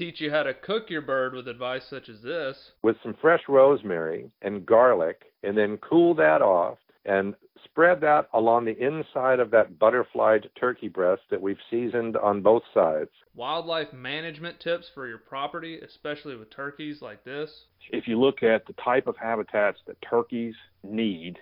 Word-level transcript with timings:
teach 0.00 0.18
you 0.18 0.30
how 0.30 0.42
to 0.42 0.54
cook 0.54 0.88
your 0.88 1.02
bird 1.02 1.34
with 1.34 1.46
advice 1.46 1.84
such 1.90 2.08
as 2.08 2.22
this. 2.22 2.56
with 2.82 2.96
some 3.02 3.14
fresh 3.20 3.42
rosemary 3.48 4.30
and 4.40 4.64
garlic, 4.64 5.26
and 5.42 5.58
then 5.58 5.76
cool 5.78 6.14
that 6.14 6.40
off 6.40 6.78
and 7.04 7.34
spread 7.64 8.00
that 8.00 8.26
along 8.32 8.64
the 8.64 8.78
inside 8.82 9.40
of 9.40 9.50
that 9.50 9.78
butterflied 9.78 10.48
turkey 10.58 10.88
breast 10.88 11.20
that 11.30 11.40
we've 11.40 11.58
seasoned 11.70 12.16
on 12.16 12.40
both 12.40 12.62
sides. 12.72 13.10
Wildlife 13.34 13.92
management 13.92 14.58
tips 14.60 14.86
for 14.94 15.06
your 15.06 15.18
property, 15.18 15.78
especially 15.80 16.34
with 16.34 16.48
turkeys 16.50 17.02
like 17.02 17.22
this. 17.24 17.50
if 17.90 18.08
you 18.08 18.18
look 18.18 18.42
at 18.42 18.66
the 18.66 18.72
type 18.82 19.06
of 19.06 19.16
habitats 19.18 19.80
that 19.86 20.00
turkeys 20.00 20.54
need 20.82 21.38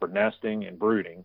for 0.00 0.08
nesting 0.08 0.64
and 0.64 0.80
brooding, 0.80 1.24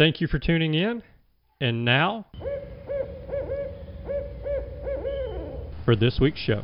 Thank 0.00 0.20
you 0.22 0.28
for 0.28 0.38
tuning 0.38 0.72
in. 0.72 1.02
And 1.60 1.84
now, 1.84 2.24
for 5.84 5.94
this 5.94 6.18
week's 6.18 6.40
show. 6.40 6.62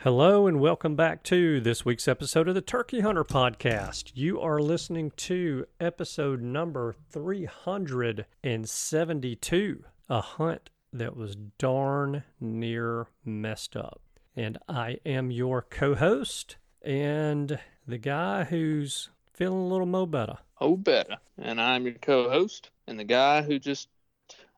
Hello, 0.00 0.46
and 0.46 0.60
welcome 0.60 0.96
back 0.96 1.22
to 1.22 1.62
this 1.62 1.86
week's 1.86 2.06
episode 2.06 2.46
of 2.46 2.54
the 2.54 2.60
Turkey 2.60 3.00
Hunter 3.00 3.24
Podcast. 3.24 4.10
You 4.12 4.38
are 4.42 4.60
listening 4.60 5.12
to 5.12 5.64
episode 5.80 6.42
number 6.42 6.94
372 7.08 9.84
a 10.10 10.20
hunt 10.20 10.68
that 10.92 11.16
was 11.16 11.36
darn 11.56 12.24
near 12.38 13.06
messed 13.24 13.76
up. 13.76 14.02
And 14.36 14.58
I 14.68 14.98
am 15.06 15.30
your 15.30 15.62
co 15.62 15.94
host 15.94 16.58
and 16.82 17.58
the 17.86 17.96
guy 17.96 18.44
who's 18.44 19.08
feeling 19.40 19.60
a 19.60 19.68
little 19.68 19.86
mo 19.86 20.04
better. 20.04 20.36
Oh, 20.60 20.76
better. 20.76 21.16
And 21.38 21.58
I'm 21.58 21.86
your 21.86 21.94
co 21.94 22.28
host 22.28 22.68
and 22.86 23.00
the 23.00 23.04
guy 23.04 23.40
who 23.40 23.58
just 23.58 23.88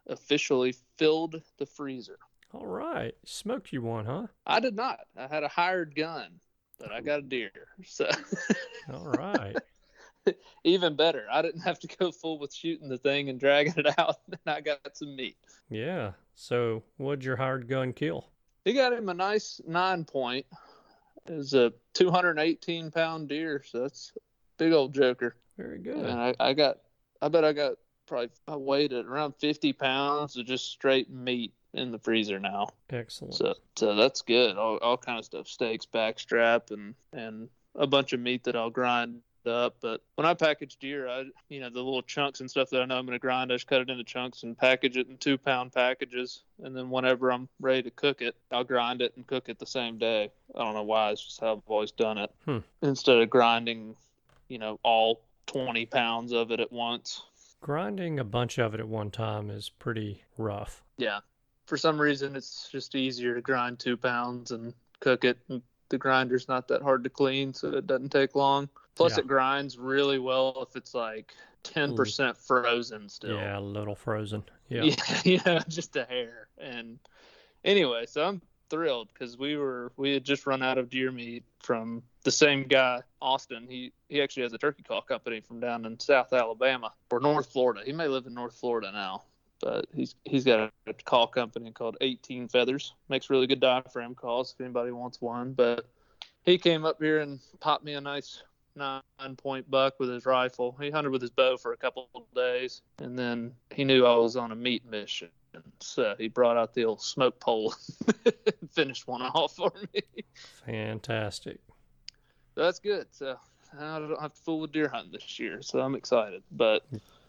officially 0.09 0.75
filled 0.99 1.41
the 1.59 1.67
freezer. 1.67 2.19
All 2.53 2.67
right. 2.67 3.15
Smoked 3.25 3.73
you 3.73 3.81
one, 3.81 4.05
huh? 4.07 4.27
I 4.45 4.59
did 4.59 4.75
not. 4.75 4.99
I 5.17 5.29
had 5.29 5.45
a 5.45 5.49
hired 5.49 5.95
gun, 5.95 6.41
but 6.81 6.91
I 6.91 7.01
got 7.01 7.21
a 7.21 7.23
deer. 7.23 7.53
So 7.85 8.11
All 8.93 9.07
right. 9.07 9.57
even 10.65 10.97
better. 10.97 11.27
I 11.31 11.43
didn't 11.43 11.61
have 11.61 11.79
to 11.79 11.87
go 11.87 12.11
full 12.11 12.41
with 12.41 12.53
shooting 12.53 12.89
the 12.89 12.99
thing 12.99 13.29
and 13.29 13.39
dragging 13.39 13.75
it 13.77 13.97
out, 13.97 14.17
and 14.27 14.41
I 14.47 14.63
got 14.63 14.81
some 14.97 15.15
meat. 15.15 15.37
yeah. 15.71 16.13
So, 16.35 16.83
what'd 16.97 17.25
your 17.25 17.37
hired 17.37 17.69
gun 17.69 17.93
kill? 17.93 18.27
He 18.65 18.73
got 18.73 18.93
him 18.93 19.09
a 19.11 19.15
nice 19.15 19.61
nine 19.65 20.05
point. 20.05 20.47
It 21.27 21.35
was 21.35 21.55
a 21.55 21.73
218 21.95 22.91
pound 22.91 23.29
deer, 23.29 23.63
so 23.65 23.83
that's 23.83 24.13
big 24.63 24.73
old 24.73 24.95
joker. 24.95 25.35
Very 25.59 25.79
good. 25.79 25.97
And 25.97 26.21
I, 26.21 26.35
I 26.39 26.53
got, 26.53 26.79
I 27.21 27.29
bet 27.29 27.45
I 27.45 27.53
got 27.53 27.75
probably, 28.07 28.31
I 28.47 28.57
weighed 28.57 28.93
it 28.93 29.07
around 29.07 29.35
50 29.39 29.73
pounds 29.73 30.37
of 30.37 30.47
just 30.47 30.71
straight 30.71 31.11
meat 31.11 31.53
in 31.75 31.91
the 31.91 31.99
freezer 31.99 32.39
now. 32.39 32.69
Excellent. 32.91 33.35
So, 33.35 33.55
so 33.77 33.95
that's 33.95 34.23
good. 34.23 34.57
All, 34.57 34.77
all 34.79 34.97
kind 34.97 35.19
of 35.19 35.25
stuff, 35.25 35.49
steaks, 35.49 35.87
backstrap, 35.87 36.71
and 36.71 36.95
and 37.13 37.49
a 37.75 37.87
bunch 37.87 38.13
of 38.13 38.21
meat 38.21 38.45
that 38.45 38.57
I'll 38.57 38.71
grind 38.71 39.23
up. 39.47 39.77
But 39.81 40.03
when 40.15 40.27
I 40.27 40.35
package 40.35 40.77
deer, 40.77 41.09
I 41.09 41.25
you 41.49 41.61
know 41.61 41.71
the 41.71 41.81
little 41.83 42.03
chunks 42.03 42.41
and 42.41 42.51
stuff 42.51 42.71
that 42.71 42.83
I 42.83 42.85
know 42.85 42.99
I'm 42.99 43.07
going 43.07 43.17
to 43.17 43.21
grind, 43.21 43.51
I 43.51 43.57
just 43.57 43.67
cut 43.67 43.81
it 43.81 43.91
into 43.91 44.05
chunks 44.05 44.43
and 44.43 44.57
package 44.57 44.97
it 44.97 45.09
in 45.09 45.17
two 45.17 45.39
pound 45.39 45.73
packages. 45.73 46.43
And 46.63 46.77
then 46.77 46.91
whenever 46.91 47.33
I'm 47.33 47.49
ready 47.61 47.83
to 47.83 47.91
cook 47.91 48.23
it, 48.23 48.37
I'll 48.51 48.65
grind 48.65 49.03
it 49.03 49.15
and 49.17 49.27
cook 49.27 49.49
it 49.49 49.59
the 49.59 49.67
same 49.67 49.99
day. 49.99 50.31
I 50.55 50.59
don't 50.59 50.75
know 50.75 50.83
why. 50.83 51.11
It's 51.11 51.25
just 51.25 51.41
how 51.41 51.55
I've 51.55 51.63
always 51.67 51.93
done 51.93 52.19
it. 52.19 52.31
Hmm. 52.45 52.59
Instead 52.83 53.19
of 53.19 53.31
grinding, 53.31 53.97
you 54.53 54.59
know, 54.59 54.79
all 54.83 55.23
20 55.47 55.87
pounds 55.87 56.33
of 56.33 56.51
it 56.53 56.61
at 56.61 56.71
once. 56.71 57.23
Grinding 57.63 58.21
a 58.21 58.25
bunch 58.25 58.59
of 58.59 58.75
it 58.75 58.81
at 58.81 58.87
one 58.87 59.11
time 59.11 59.49
is 59.49 59.71
pretty 59.71 60.23
rough. 60.37 60.83
Yeah. 60.99 61.21
For 61.67 61.79
some 61.79 61.99
reason, 61.99 62.37
it's 62.37 62.69
just 62.71 62.95
easier 62.95 63.35
to 63.35 63.41
grind 63.41 63.79
two 63.79 63.97
pounds 63.97 64.51
and 64.51 64.75
cook 65.01 65.25
it. 65.25 65.39
And 65.49 65.63
the 65.89 65.97
grinder's 65.97 66.49
not 66.49 66.69
that 66.69 66.83
hard 66.83 67.03
to 67.05 67.11
clean, 67.11 67.55
so 67.55 67.69
it 67.71 67.87
doesn't 67.87 68.11
take 68.11 68.35
long. 68.35 68.69
Plus, 68.95 69.13
Yeah. 69.13 69.21
it 69.21 69.27
grinds 69.27 69.79
really 69.79 70.19
well 70.19 70.67
if 70.69 70.77
it's 70.77 70.93
like 70.93 71.33
10% 71.65 72.37
frozen 72.37 73.09
still. 73.09 73.37
Yeah, 73.37 73.59
a 73.59 73.61
little 73.61 73.95
frozen. 73.95 74.43
Yeah. 74.69 74.95
Yeah, 75.25 75.41
know, 75.47 75.61
just 75.67 75.97
a 75.97 76.05
hair. 76.05 76.49
And 76.59 76.99
anyway, 77.65 78.05
so 78.07 78.25
I'm 78.27 78.43
thrilled 78.73 79.09
because 79.13 79.37
we 79.37 79.57
were 79.57 79.93
we 79.99 80.15
had 80.15 80.25
just 80.25 80.47
run 80.47 80.63
out 80.63 80.79
of 80.79 80.89
deer 80.89 81.13
meat 81.13 81.45
from 81.61 82.03
the 82.25 82.31
same 82.31 82.65
guy, 82.65 83.01
Austin. 83.21 83.67
He 83.69 83.93
he 84.09 84.23
actually 84.23 84.45
has 84.45 84.53
a 84.55 84.59
turkey 84.59 84.83
call 84.83 85.03
company 85.03 85.41
from 85.41 85.61
down 85.61 85.85
in 85.85 86.01
South 86.01 86.33
Alabama 86.33 86.91
or 87.11 87.21
North 87.21 87.53
Florida. 87.53 87.83
He 87.85 87.93
may 87.93 88.09
live 88.09 88.27
in 88.27 88.33
North 88.33 88.55
Florida 88.55 88.91
now, 88.91 89.25
but 89.61 89.87
he's 89.95 90.15
he's 90.25 90.45
got 90.45 90.73
a 90.87 90.93
call 91.05 91.27
company 91.27 91.71
called 91.71 91.99
18 92.01 92.49
Feathers. 92.49 92.95
Makes 93.11 93.29
really 93.29 93.47
good 93.47 93.61
diaphragm 93.61 94.15
calls 94.15 94.55
if 94.55 94.61
anybody 94.65 94.91
wants 94.91 95.21
one. 95.21 95.53
But 95.53 95.87
he 96.43 96.57
came 96.57 96.87
up 96.87 96.97
here 96.99 97.21
and 97.21 97.41
popped 97.61 97.85
me 97.85 97.93
a 97.93 98.01
nice 98.01 98.43
nine 98.75 99.03
point 99.37 99.71
buck 99.71 100.01
with 100.01 100.09
his 100.09 100.25
rifle. 100.25 100.75
He 100.81 100.91
hunted 100.91 101.11
with 101.11 101.21
his 101.21 101.31
bow 101.31 101.59
for 101.59 101.75
a 101.75 101.77
couple 101.77 102.09
of 102.15 102.23
days, 102.35 102.81
and 102.99 103.19
then 103.19 103.53
he 103.71 103.85
knew 103.85 104.07
I 104.07 104.17
was 104.17 104.35
on 104.35 104.51
a 104.51 104.57
meat 104.57 104.87
mission. 104.87 105.29
So 105.81 106.15
he 106.19 106.29
brought 106.29 106.57
out 106.57 106.75
the 106.75 106.85
old 106.85 107.03
smoke 107.03 107.39
pole 107.41 107.75
and 108.25 108.71
finished 108.71 109.07
one 109.07 109.23
off 109.23 109.57
for 109.57 109.73
me. 109.93 110.03
Fantastic. 110.67 111.59
That's 112.55 112.79
good. 112.79 113.07
So 113.11 113.37
I 113.79 113.99
don't 113.99 114.21
have 114.21 114.35
to 114.35 114.43
fool 114.43 114.61
with 114.61 114.73
deer 114.73 114.89
hunting 114.89 115.13
this 115.13 115.39
year, 115.39 115.63
so 115.63 115.81
I'm 115.81 115.95
excited. 115.95 116.43
But 116.51 116.85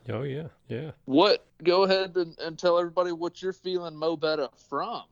Oh 0.09 0.23
yeah, 0.23 0.47
yeah. 0.67 0.91
what? 1.05 1.45
Go 1.63 1.83
ahead 1.83 2.17
and, 2.17 2.37
and 2.39 2.59
tell 2.59 2.77
everybody 2.77 3.11
what 3.11 3.41
you're 3.41 3.53
feeling 3.53 3.95
Mo 3.95 4.17
Betta 4.17 4.49
from. 4.69 5.03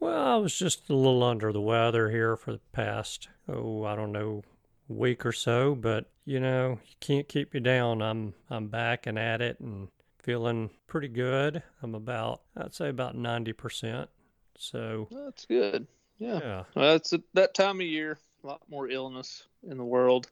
Well, 0.00 0.26
I 0.26 0.36
was 0.36 0.56
just 0.56 0.88
a 0.88 0.94
little 0.94 1.22
under 1.22 1.52
the 1.52 1.60
weather 1.60 2.10
here 2.10 2.36
for 2.36 2.52
the 2.52 2.60
past, 2.72 3.28
oh, 3.48 3.84
I 3.84 3.94
don't 3.96 4.12
know, 4.12 4.42
week 4.88 5.24
or 5.24 5.32
so, 5.32 5.74
but 5.74 6.06
you 6.24 6.40
know, 6.40 6.78
you 6.86 6.94
can't 7.00 7.28
keep 7.28 7.52
me 7.52 7.60
down. 7.60 8.02
I'm 8.02 8.34
I'm 8.48 8.68
back 8.68 9.06
and 9.06 9.18
at 9.18 9.42
it 9.42 9.60
and 9.60 9.88
feeling 10.28 10.70
pretty 10.86 11.08
good. 11.08 11.62
I'm 11.82 11.94
about 11.94 12.40
I'd 12.56 12.74
say 12.74 12.88
about 12.88 13.14
90%. 13.14 14.08
So, 14.56 15.08
That's 15.10 15.44
good. 15.44 15.86
Yeah. 16.18 16.38
yeah. 16.42 16.62
Well, 16.74 16.94
it's 16.94 17.12
a, 17.12 17.20
that 17.34 17.54
time 17.54 17.80
of 17.80 17.86
year. 17.86 18.18
A 18.42 18.46
lot 18.46 18.62
more 18.68 18.88
illness 18.88 19.46
in 19.68 19.76
the 19.78 19.84
world 19.84 20.30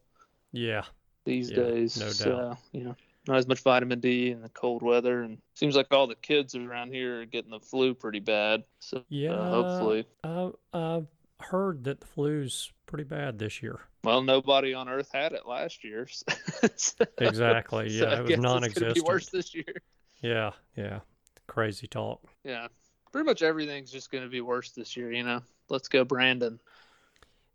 Yeah. 0.53 0.85
these 1.25 1.51
Yeah, 1.51 1.57
days. 1.57 1.97
no 1.99 2.07
doubt. 2.07 2.15
So, 2.15 2.59
you 2.73 2.85
know, 2.85 2.97
not 3.27 3.37
as 3.39 3.47
much 3.47 3.61
vitamin 3.61 4.01
D 4.01 4.31
in 4.31 4.43
the 4.43 4.49
cold 4.51 4.83
weather, 4.83 5.23
and 5.23 5.39
seems 5.55 5.75
like 5.77 5.87
all 5.93 6.07
the 6.07 6.15
kids 6.17 6.55
around 6.55 6.93
here 6.93 7.23
are 7.23 7.25
getting 7.27 7.51
the 7.51 7.61
flu 7.61 7.95
pretty 7.95 8.21
bad. 8.21 8.65
So 8.81 9.03
Yeah. 9.09 9.33
uh, 9.33 9.51
hopefully, 9.51 10.07
I 10.25 10.51
I've 10.73 11.07
heard 11.53 11.85
that 11.85 12.01
the 12.01 12.07
flu's 12.07 12.73
pretty 12.87 13.05
bad 13.05 13.39
this 13.39 13.63
year. 13.63 13.79
well, 14.05 14.21
nobody 14.23 14.75
on 14.75 14.89
Earth 14.89 15.11
had 15.13 15.33
it 15.33 15.47
last 15.47 15.85
year. 15.85 16.09
So- 16.77 17.05
Exactly. 17.19 17.89
Yeah, 17.91 18.07
I 18.07 18.15
it 18.17 18.21
was 18.23 18.29
guess 18.29 18.35
It's 18.39 18.43
non-existent. 18.43 18.95
be 18.95 19.01
worse 19.03 19.29
this 19.29 19.55
year. 19.55 19.75
Yeah, 20.23 20.51
yeah. 20.77 21.01
Crazy 21.47 21.87
talk. 21.87 22.21
Yeah, 22.45 22.67
pretty 23.13 23.27
much 23.27 23.43
everything's 23.43 23.91
just 23.93 24.11
going 24.11 24.25
to 24.25 24.31
be 24.31 24.41
worse 24.41 24.71
this 24.71 24.97
year. 24.97 25.13
You 25.13 25.23
know, 25.25 25.41
let's 25.69 25.89
go, 25.89 26.05
Brandon. 26.05 26.59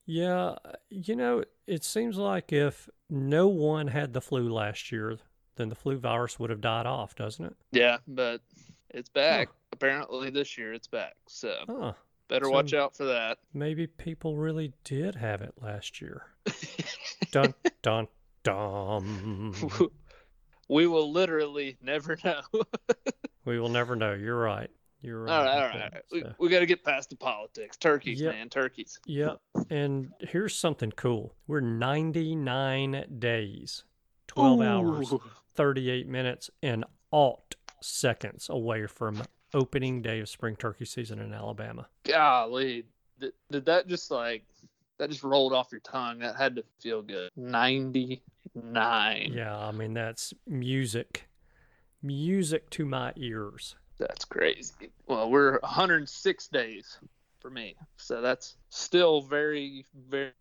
Yeah, 0.05 0.55
you 0.89 1.15
know, 1.15 1.44
it 1.65 1.83
seems 1.83 2.17
like 2.17 2.53
if 2.53 2.88
no 3.09 3.47
one 3.47 3.88
had 3.88 4.13
the 4.13 4.21
flu 4.21 4.49
last 4.53 4.91
year, 4.91 5.17
then 5.57 5.69
the 5.69 5.75
flu 5.75 5.97
virus 5.97 6.39
would 6.39 6.49
have 6.49 6.61
died 6.61 6.85
off, 6.85 7.15
doesn't 7.15 7.44
it? 7.45 7.55
Yeah, 7.71 7.97
but 8.07 8.41
it's 8.89 9.09
back. 9.09 9.49
Apparently, 9.73 10.29
this 10.29 10.57
year 10.57 10.73
it's 10.73 10.88
back. 10.88 11.15
So 11.27 11.53
Huh. 11.67 11.94
Better 12.27 12.45
So- 12.45 12.51
watch 12.51 12.74
out 12.74 12.95
for 12.95 13.06
that. 13.06 13.38
Maybe 13.53 13.88
people 13.88 14.38
really 14.38 14.74
did 14.83 15.15
have 15.15 15.41
it 15.41 15.53
last 15.62 16.01
year. 16.01 16.24
Dun 17.31 17.53
dun 17.81 18.07
dun. 18.44 19.53
we 20.69 20.88
will 20.88 21.12
literally 21.12 21.77
never 21.81 22.18
know. 22.24 22.41
We 23.45 23.59
will 23.62 23.69
never 23.69 23.95
know. 23.95 24.13
You're 24.13 24.38
right. 24.38 24.69
You're 25.01 25.24
right. 25.24 25.31
all 25.31 25.45
right, 25.45 25.53
all 25.74 25.79
right. 25.79 25.91
that, 25.94 26.03
We, 26.12 26.19
so. 26.21 26.33
we 26.38 26.50
got 26.50 26.59
to 26.59 26.65
get 26.65 26.83
past 26.83 27.09
the 27.09 27.15
politics. 27.15 27.77
Turkeys, 27.77 28.19
Yep. 28.19 28.33
man, 28.33 28.50
turkeys. 28.50 29.00
Yep. 29.06 29.38
And 29.69 30.12
here's 30.19 30.53
something 30.53 30.91
cool. 30.91 31.33
We're 31.47 31.62
99 31.62 33.06
days, 33.19 33.85
12 34.27 34.59
hours, 34.62 35.13
38 35.56 36.07
minutes, 36.09 36.50
and 36.62 36.83
alt 37.13 37.56
seconds 37.81 38.50
away 38.50 38.85
from 38.85 39.23
opening 39.53 40.01
day 40.01 40.19
of 40.19 40.29
spring 40.29 40.55
turkey 40.55 40.85
season 40.85 41.19
in 41.19 41.33
Alabama. 41.33 41.88
Golly, 42.03 42.85
did, 43.19 43.33
did 43.51 43.65
that 43.65 43.88
just 43.88 44.11
like 44.11 44.44
that 44.97 45.09
just 45.09 45.23
rolled 45.23 45.53
off 45.53 45.69
your 45.71 45.81
tongue? 45.81 46.19
That 46.19 46.35
had 46.35 46.55
to 46.55 46.63
feel 46.81 47.01
good. 47.01 47.31
Ninety 47.35 48.21
nine. 48.55 49.31
Yeah, 49.33 49.57
I 49.57 49.71
mean, 49.71 49.94
that's 49.94 50.33
music. 50.47 51.27
Music 52.01 52.69
to 52.71 52.85
my 52.85 53.13
ears. 53.15 53.75
That's 53.97 54.25
crazy. 54.25 54.91
Well, 55.07 55.29
we're 55.29 55.59
106 55.59 56.47
days 56.49 56.99
for 57.39 57.49
me, 57.49 57.75
so 57.97 58.21
that's 58.21 58.55
still 58.69 59.21
very, 59.21 59.85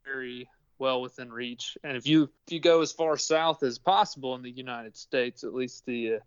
very 0.04 0.48
well 0.78 1.00
within 1.00 1.32
reach. 1.32 1.78
And 1.82 1.96
if 1.96 2.06
you 2.06 2.24
if 2.46 2.52
you 2.52 2.60
go 2.60 2.82
as 2.82 2.92
far 2.92 3.16
south 3.16 3.62
as 3.62 3.78
possible 3.78 4.34
in 4.34 4.42
the 4.42 4.50
United 4.50 4.96
States, 4.96 5.42
at 5.44 5.54
least 5.54 5.86
the 5.86 6.14
uh, 6.14 6.18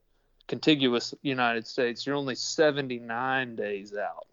contiguous 0.49 1.13
United 1.21 1.65
States, 1.65 2.05
you're 2.05 2.15
only 2.15 2.35
79 2.35 3.55
days 3.55 3.95
out. 3.95 4.27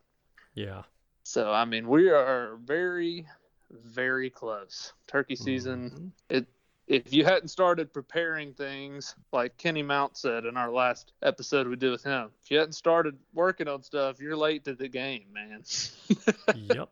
Yeah. 0.54 0.82
So 1.22 1.52
I 1.52 1.64
mean, 1.64 1.86
we 1.86 2.08
are 2.10 2.56
very, 2.64 3.26
very 3.70 4.30
close. 4.30 4.92
Turkey 5.06 5.36
season. 5.36 5.90
Mhm. 6.30 6.36
It. 6.36 6.46
If 6.88 7.12
you 7.12 7.24
hadn't 7.24 7.48
started 7.48 7.92
preparing 7.92 8.54
things 8.54 9.16
like 9.32 9.56
Kenny 9.58 9.82
Mount 9.82 10.16
said 10.16 10.44
in 10.44 10.56
our 10.56 10.70
last 10.70 11.12
episode 11.20 11.66
we 11.66 11.74
did 11.74 11.90
with 11.90 12.04
him, 12.04 12.30
if 12.44 12.50
you 12.50 12.58
hadn't 12.58 12.74
started 12.74 13.18
working 13.34 13.66
on 13.66 13.82
stuff, 13.82 14.20
you're 14.20 14.36
late 14.36 14.64
to 14.66 14.74
the 14.74 14.88
game, 14.88 15.26
man. 15.32 15.64
Yep. 16.54 16.88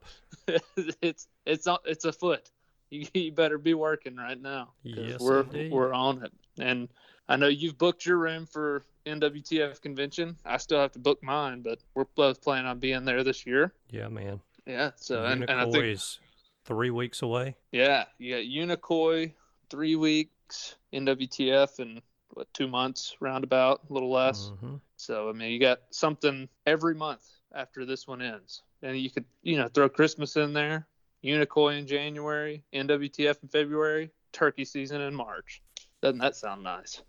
it's 1.03 1.29
it's 1.47 1.69
it's 1.85 2.05
afoot. 2.05 2.51
You, 2.91 3.07
you 3.15 3.33
better 3.33 3.57
be 3.57 3.75
working 3.75 4.17
right 4.17 4.41
now. 4.41 4.73
Yes, 4.83 5.21
we're 5.21 5.43
indeed. 5.43 5.73
we're 5.73 5.93
on 5.93 6.25
it. 6.25 6.33
And 6.59 6.89
I 7.29 7.37
know 7.37 7.49
you've 7.49 7.79
booked 7.79 8.05
your 8.05 8.19
room 8.19 8.47
for 8.47 8.85
NWTF 9.07 9.81
convention. 9.81 10.37
I 10.45 10.59
still 10.59 10.81
have 10.81 10.93
to 10.93 10.99
book 10.99 11.23
mine, 11.23 11.63
but 11.63 11.79
we're 11.95 12.05
both 12.15 12.43
planning 12.43 12.67
on 12.67 12.79
being 12.79 13.05
there 13.05 13.25
this 13.25 13.47
year. 13.47 13.73
Yeah, 13.91 14.09
man. 14.09 14.41
Yeah. 14.67 14.91
So 14.97 15.25
and, 15.25 15.43
and 15.49 15.61
I 15.61 15.71
think 15.71 15.85
is 15.85 16.19
three 16.65 16.91
weeks 16.91 17.23
away. 17.23 17.57
yeah, 17.73 18.05
you 18.19 18.35
got 18.35 18.79
Unicoi 18.79 19.33
three 19.71 19.97
weeks, 19.97 20.77
NWTF 20.93 21.81
in 21.81 22.01
what 22.31 22.53
two 22.53 22.67
months 22.69 23.17
roundabout, 23.21 23.81
a 23.89 23.93
little 23.93 24.11
less. 24.11 24.51
Mhm. 24.63 24.81
So 24.97 25.29
I 25.29 25.33
mean, 25.33 25.51
you 25.51 25.61
got 25.61 25.81
something 25.91 26.49
every 26.67 26.95
month 26.95 27.27
after 27.55 27.85
this 27.85 28.07
one 28.07 28.21
ends, 28.23 28.63
and 28.83 28.99
you 28.99 29.11
could 29.11 29.25
you 29.43 29.57
know 29.57 29.69
throw 29.69 29.89
Christmas 29.89 30.37
in 30.37 30.53
there, 30.53 30.87
Unicoi 31.23 31.79
in 31.79 31.87
January, 31.87 32.63
NWTF 32.73 33.43
in 33.43 33.49
February, 33.49 34.11
turkey 34.33 34.65
season 34.65 35.01
in 35.01 35.15
March. 35.15 35.63
Doesn't 36.03 36.19
that 36.19 36.37
sound 36.37 36.63
nice? 36.63 37.03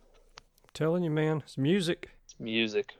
Telling 0.76 1.04
you, 1.04 1.10
man, 1.10 1.38
it's 1.46 1.58
music. 1.58 2.10
It's 2.26 2.36
music. 2.38 2.96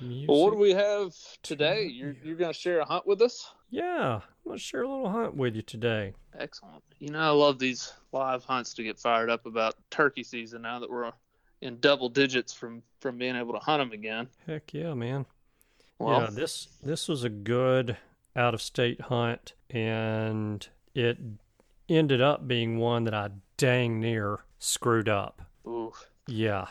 Music. 0.00 0.28
Well, 0.28 0.42
what 0.42 0.50
do 0.52 0.58
we 0.58 0.72
have 0.72 1.14
today? 1.44 1.86
to 1.86 1.92
You're 1.92 2.08
you. 2.10 2.16
you're 2.24 2.34
gonna 2.36 2.52
share 2.52 2.80
a 2.80 2.84
hunt 2.84 3.06
with 3.06 3.22
us? 3.22 3.54
Yeah, 3.70 4.16
I'm 4.16 4.22
gonna 4.44 4.58
share 4.58 4.82
a 4.82 4.88
little 4.88 5.08
hunt 5.08 5.36
with 5.36 5.54
you 5.54 5.62
today. 5.62 6.12
Excellent. 6.36 6.82
You 6.98 7.10
know, 7.12 7.20
I 7.20 7.28
love 7.28 7.60
these 7.60 7.92
live 8.10 8.42
hunts 8.44 8.74
to 8.74 8.82
get 8.82 8.98
fired 8.98 9.30
up 9.30 9.46
about 9.46 9.76
turkey 9.90 10.24
season 10.24 10.62
now 10.62 10.80
that 10.80 10.90
we're 10.90 11.12
in 11.60 11.78
double 11.78 12.08
digits 12.08 12.52
from 12.52 12.82
from 13.00 13.16
being 13.16 13.36
able 13.36 13.52
to 13.52 13.60
hunt 13.60 13.80
them 13.80 13.92
again. 13.92 14.26
Heck 14.48 14.74
yeah, 14.74 14.94
man. 14.94 15.24
Well, 16.00 16.22
yeah, 16.22 16.30
this 16.32 16.66
this 16.82 17.06
was 17.06 17.22
a 17.22 17.28
good 17.30 17.96
out 18.34 18.54
of 18.54 18.60
state 18.62 19.02
hunt, 19.02 19.52
and 19.70 20.66
it 20.96 21.16
ended 21.88 22.20
up 22.20 22.48
being 22.48 22.78
one 22.78 23.04
that 23.04 23.14
I 23.14 23.28
dang 23.56 24.00
near 24.00 24.40
screwed 24.58 25.08
up. 25.08 25.42
ooh, 25.64 25.92
Yeah, 26.26 26.66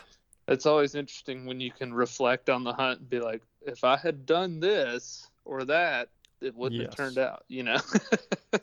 it's 0.50 0.66
always 0.66 0.94
interesting 0.94 1.46
when 1.46 1.60
you 1.60 1.70
can 1.70 1.94
reflect 1.94 2.50
on 2.50 2.64
the 2.64 2.72
hunt 2.72 3.00
and 3.00 3.08
be 3.08 3.20
like, 3.20 3.42
if 3.62 3.84
I 3.84 3.96
had 3.96 4.26
done 4.26 4.60
this 4.60 5.28
or 5.44 5.64
that, 5.64 6.08
it 6.40 6.54
wouldn't 6.54 6.80
Yes. 6.80 6.90
have 6.90 6.96
turned 6.96 7.18
out. 7.18 7.44
You 7.48 7.62
know. 7.62 7.78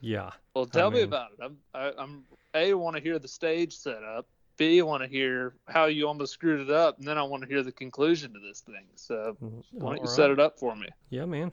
yeah, 0.00 0.30
well, 0.54 0.66
tell 0.66 0.90
me 0.90 0.98
mean- 0.98 1.04
about 1.04 1.30
it. 1.32 1.42
I'm 1.42 1.56
I, 1.74 1.92
I'm 1.98 2.24
a 2.54 2.74
want 2.74 2.96
to 2.96 3.02
hear 3.02 3.18
the 3.18 3.28
stage 3.28 3.76
setup. 3.76 4.26
B 4.56 4.78
I 4.80 4.82
want 4.82 5.02
to 5.02 5.08
hear 5.08 5.54
how 5.68 5.86
you 5.86 6.06
almost 6.06 6.34
screwed 6.34 6.60
it 6.60 6.70
up, 6.70 6.98
and 6.98 7.08
then 7.08 7.16
I 7.16 7.22
want 7.22 7.42
to 7.42 7.48
hear 7.48 7.62
the 7.62 7.72
conclusion 7.72 8.34
to 8.34 8.40
this 8.40 8.60
thing. 8.60 8.84
So 8.94 9.36
why 9.72 9.96
don't 9.96 10.02
you 10.02 10.08
set 10.08 10.30
it 10.30 10.38
up 10.38 10.58
for 10.58 10.76
me? 10.76 10.88
Yeah, 11.08 11.24
man. 11.24 11.52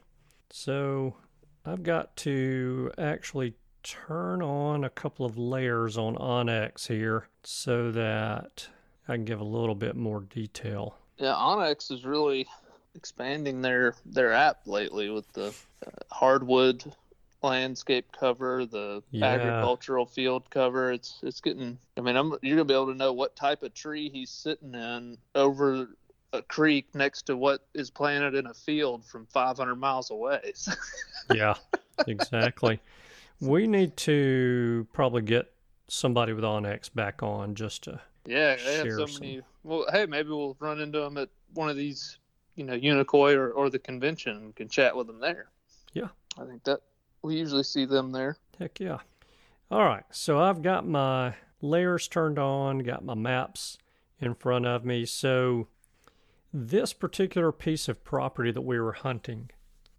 So 0.49 1.15
I've 1.65 1.83
got 1.83 2.15
to 2.17 2.91
actually 2.97 3.53
turn 3.83 4.41
on 4.41 4.83
a 4.83 4.89
couple 4.89 5.25
of 5.25 5.37
layers 5.37 5.97
on 5.97 6.15
onX 6.15 6.87
here 6.87 7.27
so 7.43 7.91
that 7.91 8.67
I 9.07 9.13
can 9.13 9.25
give 9.25 9.39
a 9.39 9.45
little 9.45 9.75
bit 9.75 9.95
more 9.95 10.21
detail. 10.21 10.97
Yeah, 11.17 11.33
onX 11.33 11.91
is 11.91 12.05
really 12.05 12.47
expanding 12.95 13.61
their 13.61 13.95
their 14.05 14.33
app 14.33 14.61
lately 14.65 15.09
with 15.09 15.31
the 15.33 15.53
uh, 15.85 15.89
hardwood 16.11 16.83
landscape 17.43 18.07
cover, 18.11 18.65
the 18.65 19.03
Yeah. 19.11 19.33
agricultural 19.33 20.05
field 20.05 20.49
cover. 20.49 20.91
It's 20.91 21.19
it's 21.23 21.41
getting. 21.41 21.77
I 21.97 22.01
mean, 22.01 22.15
I'm, 22.15 22.35
you're 22.41 22.57
gonna 22.57 22.65
be 22.65 22.73
able 22.73 22.87
to 22.87 22.95
know 22.97 23.13
what 23.13 23.35
type 23.35 23.63
of 23.63 23.73
tree 23.73 24.09
he's 24.09 24.29
sitting 24.29 24.73
in 24.73 25.17
over 25.35 25.89
a 26.33 26.41
creek 26.41 26.93
next 26.93 27.23
to 27.27 27.37
what 27.37 27.65
is 27.73 27.89
planted 27.89 28.35
in 28.35 28.47
a 28.47 28.53
field 28.53 29.05
from 29.05 29.25
500 29.27 29.75
miles 29.75 30.11
away. 30.11 30.53
Yeah, 31.29 31.55
exactly. 32.07 32.79
We 33.41 33.67
need 33.67 33.97
to 33.97 34.87
probably 34.93 35.23
get 35.23 35.51
somebody 35.89 36.31
with 36.31 36.45
onX 36.45 36.93
back 36.93 37.21
on 37.21 37.53
just 37.55 37.83
to. 37.83 37.99
Yeah, 38.27 38.55
they 38.55 38.77
have 38.77 38.91
so 38.91 39.05
some. 39.05 39.21
many. 39.21 39.41
Well, 39.63 39.85
hey, 39.91 40.05
maybe 40.05 40.29
we'll 40.29 40.55
run 40.59 40.79
into 40.79 40.99
them 40.99 41.17
at 41.17 41.29
one 41.53 41.69
of 41.69 41.75
these, 41.75 42.19
you 42.55 42.63
know, 42.63 42.77
Unicoi 42.77 43.35
or, 43.35 43.51
or 43.51 43.69
the 43.69 43.79
convention 43.79 44.35
and 44.37 44.55
can 44.55 44.69
chat 44.69 44.95
with 44.95 45.07
them 45.07 45.19
there. 45.19 45.47
Yeah. 45.93 46.09
I 46.39 46.45
think 46.45 46.63
that 46.65 46.81
we 47.21 47.35
usually 47.35 47.63
see 47.63 47.85
them 47.85 48.11
there. 48.11 48.37
Heck 48.59 48.79
yeah. 48.79 48.99
All 49.69 49.83
right, 49.83 50.03
so 50.11 50.39
I've 50.39 50.61
got 50.61 50.87
my 50.87 51.35
layers 51.61 52.07
turned 52.07 52.39
on, 52.39 52.79
got 52.79 53.03
my 53.03 53.15
maps 53.15 53.77
in 54.19 54.33
front 54.33 54.65
of 54.65 54.85
me. 54.85 55.05
So, 55.05 55.67
this 56.53 56.93
particular 56.93 57.51
piece 57.51 57.89
of 57.89 58.03
property 58.03 58.51
that 58.51 58.61
we 58.61 58.79
were 58.79 58.93
hunting 58.93 59.51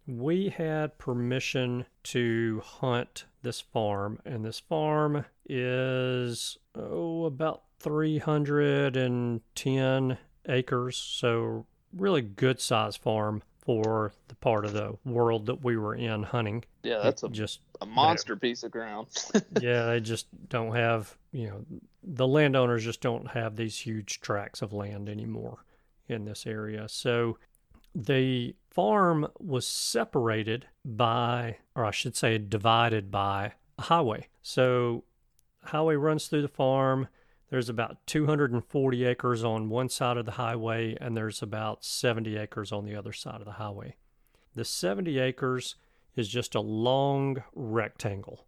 we 0.09 0.49
had 0.49 0.97
permission 0.97 1.85
to 2.03 2.63
hunt 2.65 3.27
this 3.43 3.61
farm, 3.61 4.19
and 4.25 4.43
this 4.43 4.59
farm 4.59 5.27
is 5.47 6.57
oh 6.75 7.27
about 7.27 7.63
310 7.79 10.19
acres, 10.49 10.97
so 10.97 11.67
really 11.93 12.23
good 12.23 12.61
size 12.61 12.97
farm 12.97 13.43
for 13.69 14.13
the 14.29 14.35
part 14.37 14.65
of 14.65 14.73
the 14.73 14.97
world 15.05 15.47
that 15.47 15.63
we 15.63 15.77
were 15.77 15.95
in 15.95 16.23
hunting. 16.23 16.65
Yeah, 16.83 17.01
that's 17.03 17.23
a, 17.23 17.29
just 17.29 17.61
a 17.83 17.87
monster 17.87 18.35
piece 18.35 18.63
of 18.63 18.71
ground. 18.71 19.09
yeah, 19.61 19.87
they 19.87 20.01
just 20.01 20.27
don't 20.49 20.75
have, 20.75 21.15
you 21.33 21.49
know, 21.49 21.67
the 22.03 22.27
landowners 22.27 22.83
just 22.83 23.03
don't 23.03 23.29
have 23.29 23.57
these 23.57 23.77
huge 23.77 24.21
tracts 24.21 24.63
of 24.63 24.73
land 24.73 25.09
anymore 25.09 25.65
in 26.09 26.25
this 26.25 26.47
area. 26.47 26.89
So 26.89 27.37
the 27.95 28.55
farm 28.71 29.27
was 29.39 29.67
separated 29.67 30.67
by, 30.85 31.59
or 31.75 31.85
I 31.85 31.91
should 31.91 32.17
say, 32.17 32.39
divided 32.39 33.11
by 33.11 33.53
a 33.77 33.83
highway. 33.83 34.29
So 34.41 35.05
highway 35.65 35.97
runs 35.97 36.27
through 36.27 36.43
the 36.43 36.49
farm. 36.49 37.09
There's 37.51 37.69
about 37.69 38.07
240 38.07 39.05
acres 39.05 39.43
on 39.43 39.71
one 39.71 39.89
side 39.89 40.17
of 40.19 40.27
the 40.27 40.33
highway, 40.33 40.97
and 41.01 41.17
there's 41.17 41.43
about 41.43 41.85
70 41.85 42.37
acres 42.37 42.73
on 42.73 42.85
the 42.85 42.95
other 42.95 43.13
side 43.13 43.41
of 43.41 43.47
the 43.47 43.53
highway. 43.53 43.97
The 44.55 44.65
70 44.65 45.19
acres 45.19 45.77
is 46.15 46.29
just 46.29 46.55
a 46.55 46.61
long 46.61 47.43
rectangle. 47.55 48.47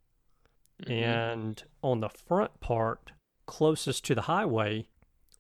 Mm-hmm. 0.83 0.93
And 0.93 1.63
on 1.83 2.01
the 2.01 2.11
front 2.11 2.61
part, 2.61 3.13
closest 3.47 4.05
to 4.07 4.15
the 4.15 4.23
highway, 4.23 4.87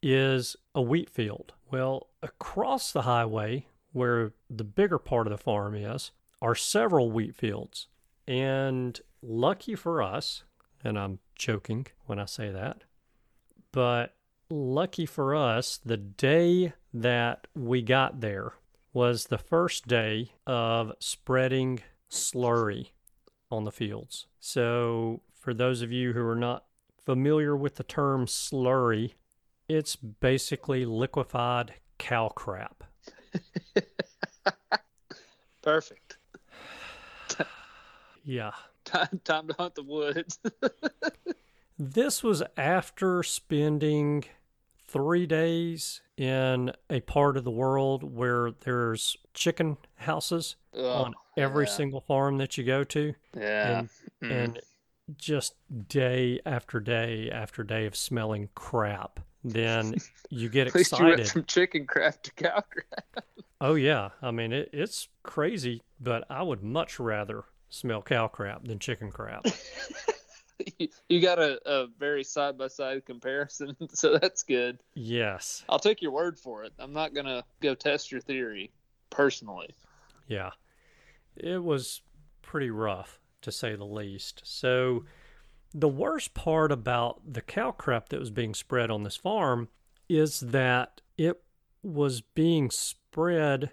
is 0.02 0.56
a 0.74 0.80
wheat 0.80 1.10
field. 1.10 1.52
Well, 1.70 2.08
across 2.22 2.92
the 2.92 3.02
highway, 3.02 3.66
where 3.92 4.32
the 4.48 4.64
bigger 4.64 4.98
part 4.98 5.26
of 5.26 5.32
the 5.32 5.38
farm 5.38 5.74
is, 5.74 6.12
are 6.40 6.54
several 6.54 7.10
wheat 7.10 7.34
fields. 7.34 7.88
And 8.26 8.98
lucky 9.22 9.74
for 9.74 10.02
us, 10.02 10.44
and 10.82 10.98
I'm 10.98 11.18
joking 11.34 11.86
when 12.06 12.18
I 12.18 12.24
say 12.24 12.50
that, 12.50 12.84
but 13.72 14.14
lucky 14.48 15.06
for 15.06 15.34
us, 15.34 15.78
the 15.84 15.96
day 15.96 16.72
that 16.92 17.46
we 17.54 17.82
got 17.82 18.20
there 18.20 18.54
was 18.92 19.26
the 19.26 19.38
first 19.38 19.86
day 19.86 20.32
of 20.46 20.92
spreading 20.98 21.80
slurry 22.10 22.90
on 23.50 23.64
the 23.64 23.72
fields. 23.72 24.26
So, 24.40 25.22
for 25.34 25.54
those 25.54 25.82
of 25.82 25.92
you 25.92 26.12
who 26.12 26.26
are 26.26 26.36
not 26.36 26.64
familiar 27.04 27.56
with 27.56 27.76
the 27.76 27.84
term 27.84 28.26
slurry, 28.26 29.14
it's 29.68 29.96
basically 29.96 30.84
liquefied 30.84 31.74
cow 31.98 32.28
crap. 32.28 32.84
Perfect. 35.62 36.18
Yeah. 38.22 38.50
Time, 38.84 39.18
time 39.24 39.48
to 39.48 39.54
hunt 39.54 39.74
the 39.74 39.82
woods. 39.82 40.38
This 41.82 42.22
was 42.22 42.42
after 42.58 43.22
spending 43.22 44.24
three 44.86 45.24
days 45.26 46.02
in 46.18 46.72
a 46.90 47.00
part 47.00 47.38
of 47.38 47.44
the 47.44 47.50
world 47.50 48.02
where 48.04 48.50
there's 48.50 49.16
chicken 49.32 49.78
houses 49.94 50.56
on 50.76 51.14
every 51.38 51.64
yeah. 51.64 51.70
single 51.72 52.02
farm 52.02 52.36
that 52.36 52.58
you 52.58 52.64
go 52.64 52.84
to. 52.84 53.14
yeah. 53.34 53.78
And, 53.78 53.88
Mm. 54.22 54.44
and 54.44 54.60
just 55.16 55.54
day 55.88 56.38
after 56.44 56.78
day 56.78 57.30
after 57.30 57.64
day 57.64 57.86
of 57.86 57.96
smelling 57.96 58.50
crap. 58.54 59.18
Then 59.42 59.94
you 60.28 60.50
get 60.50 60.66
At 60.66 60.74
least 60.74 60.92
you 60.98 61.04
went 61.06 61.20
excited. 61.20 61.32
from 61.32 61.44
chicken 61.46 61.86
crap 61.86 62.22
to 62.24 62.32
cow 62.32 62.60
crap. 62.60 63.24
Oh, 63.62 63.76
yeah. 63.76 64.10
I 64.20 64.30
mean, 64.32 64.52
it, 64.52 64.68
it's 64.74 65.08
crazy, 65.22 65.80
but 65.98 66.24
I 66.28 66.42
would 66.42 66.62
much 66.62 67.00
rather 67.00 67.44
smell 67.70 68.02
cow 68.02 68.28
crap 68.28 68.64
than 68.66 68.78
chicken 68.78 69.10
crap. 69.10 69.46
you, 71.08 71.20
got 71.20 71.38
a, 71.38 71.60
a 71.66 71.86
very 71.98 72.24
side 72.24 72.58
by 72.58 72.68
side 72.68 73.04
comparison, 73.04 73.76
so 73.90 74.18
that's 74.18 74.42
good. 74.42 74.80
yes. 74.94 75.64
I'll 75.68 75.78
take 75.78 76.02
your 76.02 76.12
word 76.12 76.38
for 76.38 76.64
it. 76.64 76.72
I'm 76.78 76.92
not 76.92 77.14
gonna 77.14 77.44
go 77.60 77.74
test 77.74 78.10
your 78.12 78.20
theory 78.20 78.72
personally. 79.10 79.74
Yeah. 80.26 80.50
It 81.36 81.62
was 81.62 82.02
pretty 82.42 82.70
rough, 82.70 83.18
to 83.42 83.52
say 83.52 83.74
the 83.74 83.84
least. 83.84 84.42
So, 84.44 85.04
the 85.72 85.88
worst 85.88 86.34
part 86.34 86.72
about 86.72 87.20
the 87.32 87.40
cow 87.40 87.70
crap 87.70 88.08
that 88.08 88.18
was 88.18 88.30
being 88.30 88.54
spread 88.54 88.90
on 88.90 89.04
this 89.04 89.16
farm 89.16 89.68
is 90.08 90.40
that 90.40 91.00
it 91.16 91.40
was 91.82 92.20
being 92.20 92.70
spread. 92.70 93.70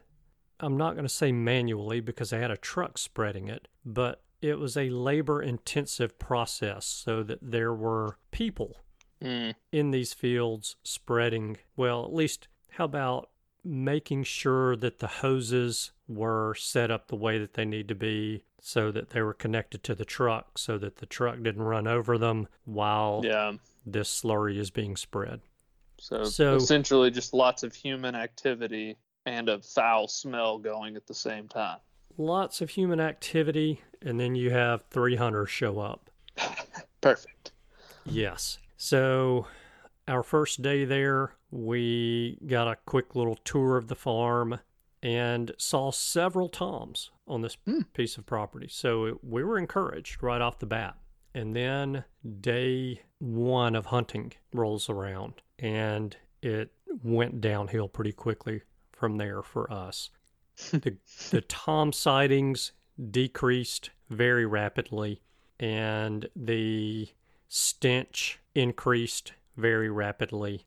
I'm 0.60 0.78
not 0.78 0.94
going 0.94 1.06
to 1.06 1.14
say 1.14 1.32
manually 1.32 2.00
because 2.00 2.30
they 2.30 2.40
had 2.40 2.52
a 2.52 2.58
truck 2.58 2.98
spreading 3.00 3.48
it, 3.48 3.68
but 3.84 4.22
it 4.42 4.60
was 4.60 4.78
a 4.78 4.90
labor 4.90 5.42
intensive 5.42 6.18
process 6.20 6.86
so 6.86 7.24
that 7.24 7.40
there 7.42 7.74
were 7.74 8.18
people 8.32 8.78
Mm. 9.22 9.56
in 9.72 9.90
these 9.92 10.14
fields 10.14 10.76
spreading, 10.84 11.58
well, 11.76 12.06
at 12.06 12.14
least 12.14 12.48
how 12.74 12.86
about 12.86 13.32
making 13.64 14.24
sure 14.24 14.76
that 14.76 15.00
the 15.00 15.08
hoses 15.08 15.92
were 16.08 16.54
set 16.54 16.92
up 16.92 17.08
the 17.08 17.16
way 17.16 17.40
that 17.40 17.56
they 17.56 17.66
need 17.66 17.88
to 17.88 17.96
be 17.96 18.44
so 18.62 18.92
that 18.92 19.10
they 19.10 19.22
were 19.22 19.34
connected 19.34 19.84
to 19.84 19.96
the 19.96 20.06
truck 20.06 20.58
so 20.60 20.78
that 20.78 20.98
the 20.98 21.06
truck 21.08 21.38
didn't 21.42 21.64
run 21.64 21.88
over 21.88 22.18
them 22.20 22.48
while 22.66 23.22
Yeah. 23.26 23.54
this 23.88 24.22
slurry 24.22 24.58
is 24.58 24.70
being 24.70 24.96
spread. 24.96 25.42
So, 26.00 26.24
So- 26.26 26.56
essentially, 26.56 27.10
just 27.10 27.34
lots 27.34 27.64
of 27.64 27.74
human 27.74 28.14
activity 28.14 28.98
and 29.26 29.50
a 29.50 29.60
foul 29.64 30.08
smell 30.08 30.60
going 30.60 30.96
at 30.96 31.08
the 31.08 31.16
same 31.16 31.48
time. 31.48 31.80
Lots 32.18 32.62
of 32.62 32.72
human 32.72 33.00
activity, 33.00 33.82
and 34.02 34.20
then 34.20 34.36
you 34.36 34.50
have 34.52 34.84
three 34.90 35.16
hunters 35.16 35.50
show 35.50 35.80
up. 35.80 36.10
Perfect. 37.02 37.52
Yes. 38.06 38.58
So, 38.76 39.48
our 40.08 40.24
first 40.24 40.62
day 40.62 40.86
there, 40.86 41.34
we 41.52 42.38
got 42.48 42.68
a 42.68 42.78
quick 42.86 43.16
little 43.16 43.36
tour 43.44 43.78
of 43.78 43.88
the 43.88 43.96
farm 43.96 44.60
and 45.04 45.52
saw 45.58 45.92
several 45.92 46.50
toms 46.50 47.12
on 47.28 47.42
this 47.42 47.58
Hmm. 47.66 47.82
piece 47.94 48.18
of 48.18 48.26
property. 48.26 48.68
So, 48.70 49.06
it, 49.06 49.24
we 49.24 49.44
were 49.44 49.58
encouraged 49.60 50.24
right 50.24 50.42
off 50.42 50.60
the 50.60 50.66
bat. 50.66 50.98
And 51.36 51.56
then 51.56 52.04
day 52.42 53.02
one 53.20 53.76
of 53.76 53.88
hunting 53.88 54.34
rolls 54.54 54.90
around, 54.90 55.36
and 55.60 56.18
it 56.42 56.72
went 57.04 57.42
downhill 57.42 57.88
pretty 57.90 58.12
quickly 58.12 58.64
from 58.92 59.18
there 59.18 59.44
for 59.44 59.72
us. 59.72 60.10
the, 60.72 60.98
the 61.30 61.42
tom 61.42 61.92
sightings 61.94 62.72
decreased 63.12 63.92
very 64.10 64.46
rapidly, 64.46 65.22
and 65.60 66.28
the 66.36 67.08
stench 67.48 68.40
increased 68.56 69.34
very 69.56 69.90
rapidly. 69.90 70.66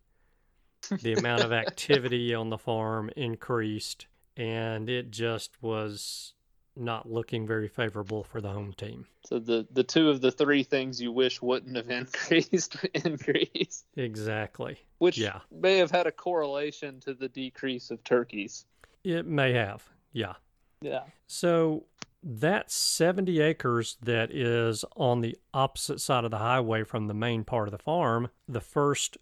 The 1.03 1.13
amount 1.15 1.43
of 1.43 1.53
activity 1.53 2.35
on 2.35 2.51
the 2.51 2.59
farm 2.59 3.11
increased, 3.17 4.07
and 4.37 4.89
it 4.89 5.11
just 5.11 5.61
was 5.63 6.35
not 6.77 7.11
looking 7.11 7.47
very 7.47 7.69
favorable 7.69 8.23
for 8.25 8.41
the 8.41 8.49
home 8.49 8.73
team. 8.73 9.07
So 9.27 9.39
the 9.39 9.67
the 9.73 9.83
two 9.85 10.09
of 10.09 10.21
the 10.21 10.31
three 10.31 10.63
things 10.63 11.01
you 11.01 11.13
wish 11.13 11.43
wouldn't 11.43 11.77
have 11.77 11.91
increased 11.91 12.77
increased, 12.95 13.87
Exactly. 13.97 14.79
which 14.99 15.19
Yeah. 15.19 15.41
may 15.51 15.77
have 15.79 15.91
had 15.91 16.07
a 16.07 16.13
correlation 16.13 17.01
to 17.01 17.15
the 17.15 17.29
decrease 17.29 17.91
of 17.91 18.03
turkeys. 18.05 18.65
It 19.05 19.27
may 19.27 19.53
have. 19.53 19.89
Yeah. 20.13 20.35
Yeah. 20.81 21.03
So 21.27 21.85
that 22.23 22.71
70 22.71 23.41
acres 23.41 23.97
that 24.03 24.31
is 24.31 24.85
on 24.97 25.21
the 25.21 25.37
opposite 25.55 26.01
side 26.01 26.25
of 26.25 26.31
the 26.31 26.39
highway 26.39 26.85
from 26.85 27.07
the 27.07 27.15
main 27.15 27.45
part 27.45 27.69
of 27.69 27.73
the 27.73 27.79
farm, 27.79 28.29
the 28.47 28.61
first 28.61 29.17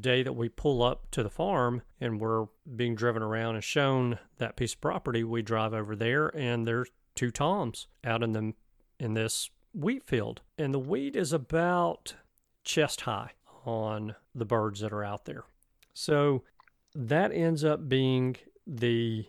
day 0.00 0.22
that 0.22 0.34
we 0.34 0.48
pull 0.48 0.82
up 0.82 1.10
to 1.10 1.22
the 1.22 1.30
farm 1.30 1.82
and 2.00 2.20
we're 2.20 2.46
being 2.76 2.94
driven 2.94 3.22
around 3.22 3.54
and 3.54 3.64
shown 3.64 4.18
that 4.36 4.56
piece 4.56 4.74
of 4.74 4.80
property, 4.80 5.24
we 5.24 5.42
drive 5.42 5.72
over 5.72 5.96
there 5.96 6.28
and 6.36 6.66
there's 6.66 6.90
two 7.14 7.30
toms 7.30 7.86
out 8.04 8.22
in 8.22 8.32
the 8.32 8.54
in 9.00 9.14
this 9.14 9.50
wheat 9.74 10.04
field. 10.04 10.40
And 10.56 10.74
the 10.74 10.78
wheat 10.78 11.16
is 11.16 11.32
about 11.32 12.14
chest 12.64 13.02
high 13.02 13.32
on 13.64 14.14
the 14.34 14.44
birds 14.44 14.80
that 14.80 14.92
are 14.92 15.04
out 15.04 15.24
there. 15.24 15.44
So 15.94 16.44
that 16.94 17.32
ends 17.32 17.64
up 17.64 17.88
being 17.88 18.36
the 18.68 19.24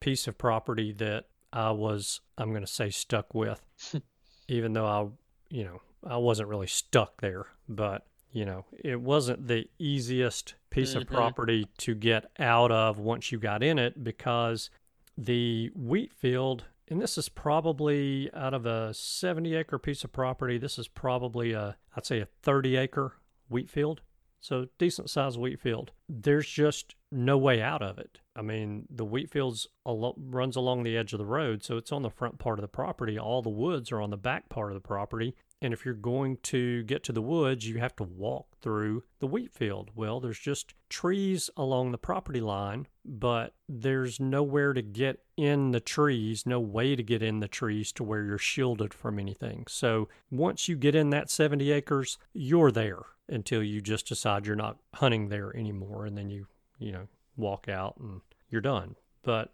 piece 0.00 0.26
of 0.28 0.38
property 0.38 0.92
that 0.92 1.24
I 1.52 1.72
was, 1.72 2.20
I'm 2.38 2.50
going 2.50 2.62
to 2.62 2.66
say, 2.66 2.90
stuck 2.90 3.34
with, 3.34 3.60
even 4.48 4.72
though 4.72 4.86
I, 4.86 5.06
you 5.54 5.64
know, 5.64 5.82
I 6.06 6.16
wasn't 6.18 6.48
really 6.48 6.66
stuck 6.68 7.20
there, 7.20 7.46
but, 7.68 8.06
you 8.32 8.44
know, 8.44 8.64
it 8.72 9.00
wasn't 9.00 9.48
the 9.48 9.66
easiest 9.78 10.54
piece 10.70 10.94
of 10.94 11.04
Mhm. 11.04 11.06
property 11.14 11.66
to 11.78 11.94
get 11.94 12.30
out 12.38 12.70
of 12.70 12.98
once 12.98 13.32
you 13.32 13.38
got 13.38 13.62
in 13.62 13.78
it 13.78 14.04
because 14.04 14.70
the 15.18 15.70
wheat 15.74 16.12
field, 16.12 16.64
and 16.88 17.00
this 17.00 17.16
is 17.18 17.28
probably 17.28 18.30
out 18.34 18.54
of 18.54 18.66
a 18.66 18.92
70 18.94 19.54
acre 19.56 19.78
piece 19.78 20.04
of 20.04 20.12
property, 20.12 20.58
this 20.58 20.78
is 20.78 20.86
probably 20.86 21.52
a, 21.52 21.76
I'd 21.96 22.06
say 22.06 22.20
a 22.20 22.26
30 22.42 22.76
acre 22.76 23.14
wheat 23.48 23.70
field. 23.70 24.02
So 24.46 24.68
decent 24.78 25.10
sized 25.10 25.40
wheat 25.40 25.58
field. 25.58 25.90
There's 26.08 26.48
just 26.48 26.94
no 27.10 27.36
way 27.36 27.60
out 27.60 27.82
of 27.82 27.98
it. 27.98 28.20
I 28.36 28.42
mean, 28.42 28.86
the 28.88 29.04
wheat 29.04 29.28
fields 29.28 29.66
alo- 29.84 30.14
runs 30.16 30.54
along 30.54 30.84
the 30.84 30.96
edge 30.96 31.12
of 31.12 31.18
the 31.18 31.26
road, 31.26 31.64
so 31.64 31.76
it's 31.76 31.90
on 31.90 32.02
the 32.02 32.10
front 32.10 32.38
part 32.38 32.60
of 32.60 32.62
the 32.62 32.68
property. 32.68 33.18
All 33.18 33.42
the 33.42 33.50
woods 33.50 33.90
are 33.90 34.00
on 34.00 34.10
the 34.10 34.16
back 34.16 34.48
part 34.48 34.70
of 34.70 34.74
the 34.74 34.86
property. 34.86 35.34
And 35.60 35.72
if 35.72 35.84
you're 35.84 35.94
going 35.94 36.36
to 36.44 36.84
get 36.84 37.02
to 37.04 37.12
the 37.12 37.22
woods, 37.22 37.68
you 37.68 37.78
have 37.78 37.96
to 37.96 38.04
walk 38.04 38.46
through 38.62 39.02
the 39.18 39.26
wheat 39.26 39.52
field. 39.52 39.90
Well, 39.96 40.20
there's 40.20 40.38
just 40.38 40.74
trees 40.88 41.50
along 41.56 41.90
the 41.90 41.98
property 41.98 42.40
line, 42.40 42.86
but 43.04 43.52
there's 43.68 44.20
nowhere 44.20 44.74
to 44.74 44.82
get 44.82 45.24
in 45.36 45.72
the 45.72 45.80
trees, 45.80 46.46
no 46.46 46.60
way 46.60 46.94
to 46.94 47.02
get 47.02 47.20
in 47.20 47.40
the 47.40 47.48
trees 47.48 47.90
to 47.94 48.04
where 48.04 48.22
you're 48.22 48.38
shielded 48.38 48.94
from 48.94 49.18
anything. 49.18 49.64
So 49.68 50.08
once 50.30 50.68
you 50.68 50.76
get 50.76 50.94
in 50.94 51.10
that 51.10 51.30
70 51.30 51.72
acres, 51.72 52.16
you're 52.32 52.70
there 52.70 53.06
until 53.28 53.62
you 53.62 53.80
just 53.80 54.06
decide 54.06 54.46
you're 54.46 54.56
not 54.56 54.78
hunting 54.94 55.28
there 55.28 55.54
anymore. 55.56 56.06
And 56.06 56.16
then 56.16 56.30
you, 56.30 56.46
you 56.78 56.92
know, 56.92 57.08
walk 57.36 57.68
out 57.68 57.96
and 57.98 58.20
you're 58.50 58.60
done. 58.60 58.96
But 59.22 59.52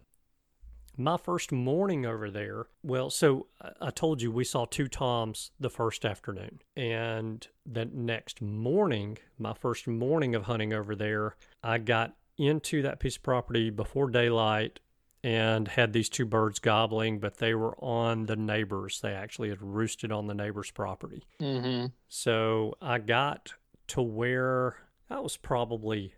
my 0.95 1.17
first 1.17 1.51
morning 1.51 2.05
over 2.05 2.29
there, 2.29 2.67
well, 2.83 3.09
so 3.09 3.47
I 3.81 3.89
told 3.89 4.21
you 4.21 4.31
we 4.31 4.43
saw 4.43 4.65
two 4.65 4.87
toms 4.87 5.51
the 5.59 5.69
first 5.69 6.05
afternoon. 6.05 6.61
And 6.75 7.45
the 7.65 7.85
next 7.85 8.41
morning, 8.41 9.17
my 9.39 9.53
first 9.53 9.87
morning 9.87 10.35
of 10.35 10.43
hunting 10.43 10.73
over 10.73 10.95
there, 10.95 11.35
I 11.63 11.79
got 11.79 12.15
into 12.37 12.81
that 12.83 12.99
piece 12.99 13.15
of 13.15 13.23
property 13.23 13.69
before 13.69 14.09
daylight 14.09 14.79
and 15.23 15.69
had 15.69 15.93
these 15.93 16.09
two 16.09 16.25
birds 16.25 16.59
gobbling, 16.59 17.19
but 17.19 17.37
they 17.37 17.53
were 17.53 17.75
on 17.83 18.25
the 18.25 18.35
neighbors. 18.35 18.99
They 19.01 19.13
actually 19.13 19.49
had 19.49 19.61
roosted 19.61 20.11
on 20.11 20.27
the 20.27 20.33
neighbor's 20.33 20.69
property. 20.69 21.23
Mm-hmm. 21.41 21.87
So 22.09 22.75
I 22.81 22.97
got 22.99 23.53
to 23.87 24.01
where 24.01 24.77
I 25.09 25.19
was 25.19 25.37
probably 25.37 26.13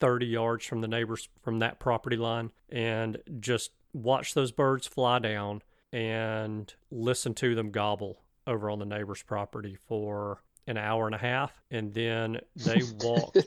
30 0.00 0.26
yards 0.26 0.64
from 0.64 0.80
the 0.80 0.88
neighbors 0.88 1.28
from 1.42 1.58
that 1.58 1.78
property 1.78 2.16
line 2.16 2.50
and 2.68 3.18
just 3.38 3.72
watch 3.92 4.34
those 4.34 4.52
birds 4.52 4.86
fly 4.86 5.18
down 5.18 5.62
and 5.92 6.72
listen 6.90 7.34
to 7.34 7.54
them 7.54 7.70
gobble 7.70 8.22
over 8.46 8.70
on 8.70 8.78
the 8.78 8.84
neighbor's 8.84 9.22
property 9.22 9.76
for 9.86 10.42
an 10.66 10.76
hour 10.76 11.06
and 11.06 11.14
a 11.14 11.18
half. 11.18 11.60
And 11.70 11.92
then 11.92 12.40
they 12.56 12.82
walked 13.00 13.38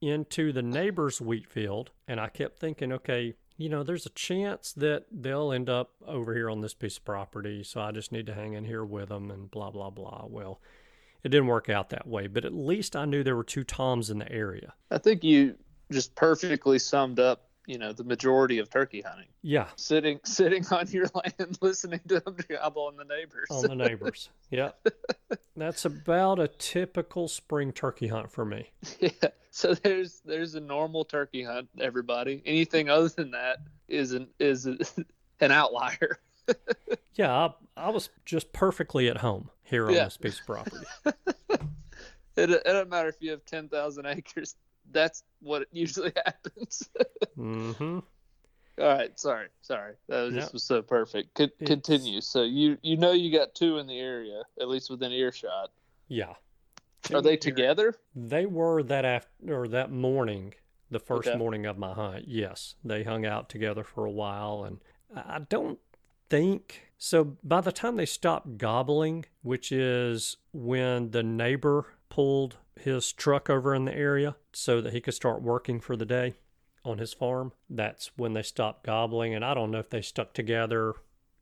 into 0.00 0.52
the 0.52 0.62
neighbor's 0.62 1.20
wheat 1.20 1.46
field. 1.48 1.90
And 2.08 2.20
I 2.20 2.28
kept 2.28 2.58
thinking, 2.58 2.92
okay, 2.92 3.34
you 3.56 3.68
know, 3.68 3.82
there's 3.82 4.06
a 4.06 4.10
chance 4.10 4.72
that 4.72 5.04
they'll 5.10 5.52
end 5.52 5.70
up 5.70 5.92
over 6.06 6.34
here 6.34 6.50
on 6.50 6.60
this 6.60 6.74
piece 6.74 6.96
of 6.96 7.04
property. 7.04 7.62
So 7.62 7.80
I 7.80 7.92
just 7.92 8.12
need 8.12 8.26
to 8.26 8.34
hang 8.34 8.54
in 8.54 8.64
here 8.64 8.84
with 8.84 9.08
them 9.08 9.30
and 9.30 9.50
blah, 9.50 9.70
blah, 9.70 9.90
blah. 9.90 10.24
Well, 10.28 10.60
it 11.24 11.28
didn't 11.28 11.46
work 11.46 11.68
out 11.68 11.90
that 11.90 12.06
way, 12.06 12.26
but 12.26 12.44
at 12.44 12.54
least 12.54 12.96
I 12.96 13.04
knew 13.04 13.22
there 13.22 13.36
were 13.36 13.44
two 13.44 13.64
toms 13.64 14.10
in 14.10 14.18
the 14.18 14.30
area. 14.30 14.74
I 14.90 14.98
think 14.98 15.24
you 15.24 15.56
just 15.90 16.14
perfectly 16.14 16.78
summed 16.78 17.20
up 17.20 17.48
you 17.66 17.78
know 17.78 17.92
the 17.92 18.02
majority 18.02 18.58
of 18.58 18.68
turkey 18.68 19.02
hunting 19.02 19.28
Yeah, 19.42 19.68
sitting 19.76 20.18
sitting 20.24 20.66
on 20.70 20.88
your 20.88 21.06
land 21.14 21.58
listening 21.60 22.00
to 22.08 22.20
them 22.20 22.36
gobble 22.48 22.86
on 22.86 22.96
the 22.96 23.04
neighbors 23.04 23.48
on 23.50 23.62
the 23.62 23.76
neighbors. 23.76 24.30
yeah. 24.50 24.70
That's 25.56 25.84
about 25.84 26.40
a 26.40 26.48
typical 26.48 27.28
spring 27.28 27.72
turkey 27.72 28.08
hunt 28.08 28.30
for 28.32 28.44
me. 28.44 28.70
yeah 29.00 29.10
so 29.52 29.74
there's 29.74 30.20
there's 30.24 30.54
a 30.54 30.60
normal 30.60 31.04
turkey 31.04 31.44
hunt 31.44 31.68
everybody 31.78 32.42
anything 32.46 32.88
other 32.88 33.08
than 33.08 33.30
that 33.32 33.58
is 33.86 34.12
an 34.12 34.26
is 34.40 34.66
an 34.66 35.52
outlier 35.52 36.18
Yeah, 37.14 37.30
I, 37.30 37.50
I 37.76 37.90
was 37.90 38.08
just 38.24 38.52
perfectly 38.54 39.08
at 39.08 39.18
home 39.18 39.50
here 39.64 39.86
on 39.88 39.92
Yeah. 39.94 40.04
this 40.04 40.16
piece 40.16 40.40
of 40.40 40.46
property. 40.46 40.86
it, 42.36 42.50
it 42.50 42.64
doesn't 42.64 42.88
matter 42.88 43.08
if 43.10 43.16
you 43.20 43.30
have 43.32 43.44
10,000 43.44 44.06
acres 44.06 44.56
that's 44.90 45.22
what 45.40 45.66
usually 45.70 46.12
happens 46.26 46.88
hmm 47.36 47.98
all 48.80 48.86
right 48.88 49.20
sorry 49.20 49.48
sorry 49.60 49.92
that 50.08 50.22
was, 50.22 50.34
Yep. 50.34 50.42
just 50.42 50.52
was 50.54 50.62
so 50.64 50.80
perfect 50.82 51.38
It's- 51.38 51.66
continue 51.68 52.20
so 52.22 52.42
you 52.42 52.78
you 52.82 52.96
know 52.96 53.12
you 53.12 53.30
got 53.30 53.54
two 53.54 53.76
in 53.78 53.86
the 53.86 53.98
area 54.00 54.42
at 54.60 54.68
least 54.68 54.90
within 54.90 55.12
earshot 55.12 55.70
Yeah. 56.08 56.32
are 57.12 57.20
they 57.22 57.36
together 57.36 57.94
They 58.16 58.46
were 58.46 58.82
that 58.84 59.04
after 59.04 59.28
or 59.62 59.68
that 59.68 59.92
morning, 59.92 60.54
the 60.90 60.98
first 60.98 61.28
Okay. 61.28 61.38
morning 61.38 61.66
of 61.66 61.76
my 61.78 61.92
hunt. 61.92 62.24
Yes, 62.26 62.74
they 62.84 63.02
hung 63.04 63.24
out 63.26 63.48
together 63.50 63.84
for 63.84 64.04
a 64.06 64.10
while, 64.10 64.64
and 64.64 64.78
I 65.14 65.38
don't 65.48 65.78
think 66.32 66.88
so. 66.96 67.36
By 67.44 67.60
the 67.60 67.72
time 67.72 67.96
they 67.96 68.06
stopped 68.06 68.56
gobbling, 68.56 69.26
which 69.42 69.70
is 69.70 70.38
when 70.54 71.10
the 71.10 71.22
neighbor 71.22 71.88
pulled 72.08 72.56
his 72.74 73.12
truck 73.12 73.50
over 73.50 73.74
in 73.74 73.84
the 73.84 73.94
area 73.94 74.36
so 74.54 74.80
that 74.80 74.94
he 74.94 75.00
could 75.02 75.12
start 75.12 75.42
working 75.42 75.78
for 75.78 75.94
the 75.94 76.06
day 76.06 76.34
on 76.86 76.96
his 76.96 77.12
farm, 77.12 77.52
that's 77.68 78.12
when 78.16 78.32
they 78.32 78.42
stopped 78.42 78.82
gobbling. 78.82 79.34
And 79.34 79.44
I 79.44 79.52
don't 79.52 79.70
know 79.70 79.78
if 79.78 79.90
they 79.90 80.00
stuck 80.00 80.32
together, 80.32 80.94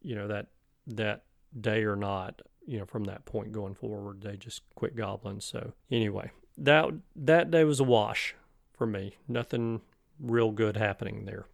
you 0.02 0.16
know, 0.16 0.26
that 0.26 0.48
that 0.88 1.22
day 1.58 1.84
or 1.84 1.94
not. 1.94 2.42
You 2.66 2.80
know, 2.80 2.84
from 2.84 3.04
that 3.04 3.24
point 3.24 3.52
going 3.52 3.74
forward, 3.74 4.22
they 4.22 4.36
just 4.36 4.62
quit 4.74 4.96
gobbling. 4.96 5.40
So 5.40 5.72
anyway, 5.88 6.32
that 6.58 6.90
that 7.14 7.52
day 7.52 7.62
was 7.62 7.78
a 7.78 7.84
wash 7.84 8.34
for 8.72 8.86
me. 8.88 9.16
Nothing 9.28 9.82
real 10.18 10.50
good 10.50 10.76
happening 10.76 11.26
there. 11.26 11.46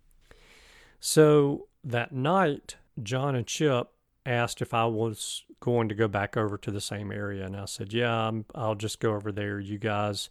So 1.01 1.69
that 1.85 2.13
night, 2.13 2.77
John 3.03 3.35
and 3.35 3.47
Chip 3.47 3.89
asked 4.25 4.61
if 4.61 4.75
I 4.75 4.87
was 4.87 5.45
going 5.61 5.89
to 5.89 5.95
go 5.95 6.09
back 6.09 6.37
over 6.37 6.59
to 6.59 6.71
the 6.71 6.81
same 6.81 7.13
area, 7.13 7.45
and 7.45 7.57
I 7.57 7.67
said, 7.67 7.93
"Yeah, 7.93 8.29
I'm, 8.29 8.45
I'll 8.55 8.75
just 8.75 9.01
go 9.01 9.15
over 9.15 9.33
there. 9.33 9.61
You 9.61 9.79
guys 9.79 10.31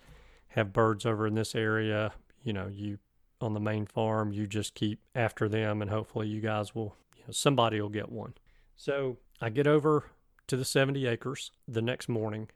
have 0.49 0.73
birds 0.73 1.05
over 1.05 1.27
in 1.27 1.35
this 1.35 1.55
area. 1.55 2.13
You 2.43 2.53
know, 2.53 2.67
you 2.67 2.99
on 3.41 3.53
the 3.53 3.59
main 3.59 3.85
farm. 3.85 4.31
You 4.31 4.47
just 4.47 4.75
keep 4.75 4.99
after 5.13 5.47
them, 5.49 5.81
and 5.81 5.89
hopefully, 5.89 6.27
you 6.27 6.41
guys 6.41 6.75
will. 6.75 6.95
You 7.15 7.23
know, 7.23 7.31
somebody 7.31 7.79
will 7.81 7.89
get 7.89 8.11
one." 8.11 8.33
So 8.75 9.17
I 9.41 9.49
get 9.49 9.67
over 9.67 10.11
to 10.47 10.57
the 10.57 10.65
70 10.65 11.07
acres 11.07 11.51
the 11.67 11.81
next 11.81 12.09
morning, 12.09 12.49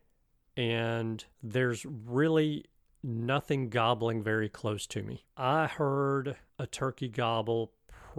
and 0.57 1.23
there's 1.41 1.85
really 1.85 2.65
nothing 3.01 3.69
gobbling 3.69 4.21
very 4.21 4.49
close 4.49 4.85
to 4.87 5.01
me. 5.01 5.23
I 5.37 5.67
heard 5.67 6.35
a 6.57 6.67
turkey 6.67 7.07
gobble 7.07 7.71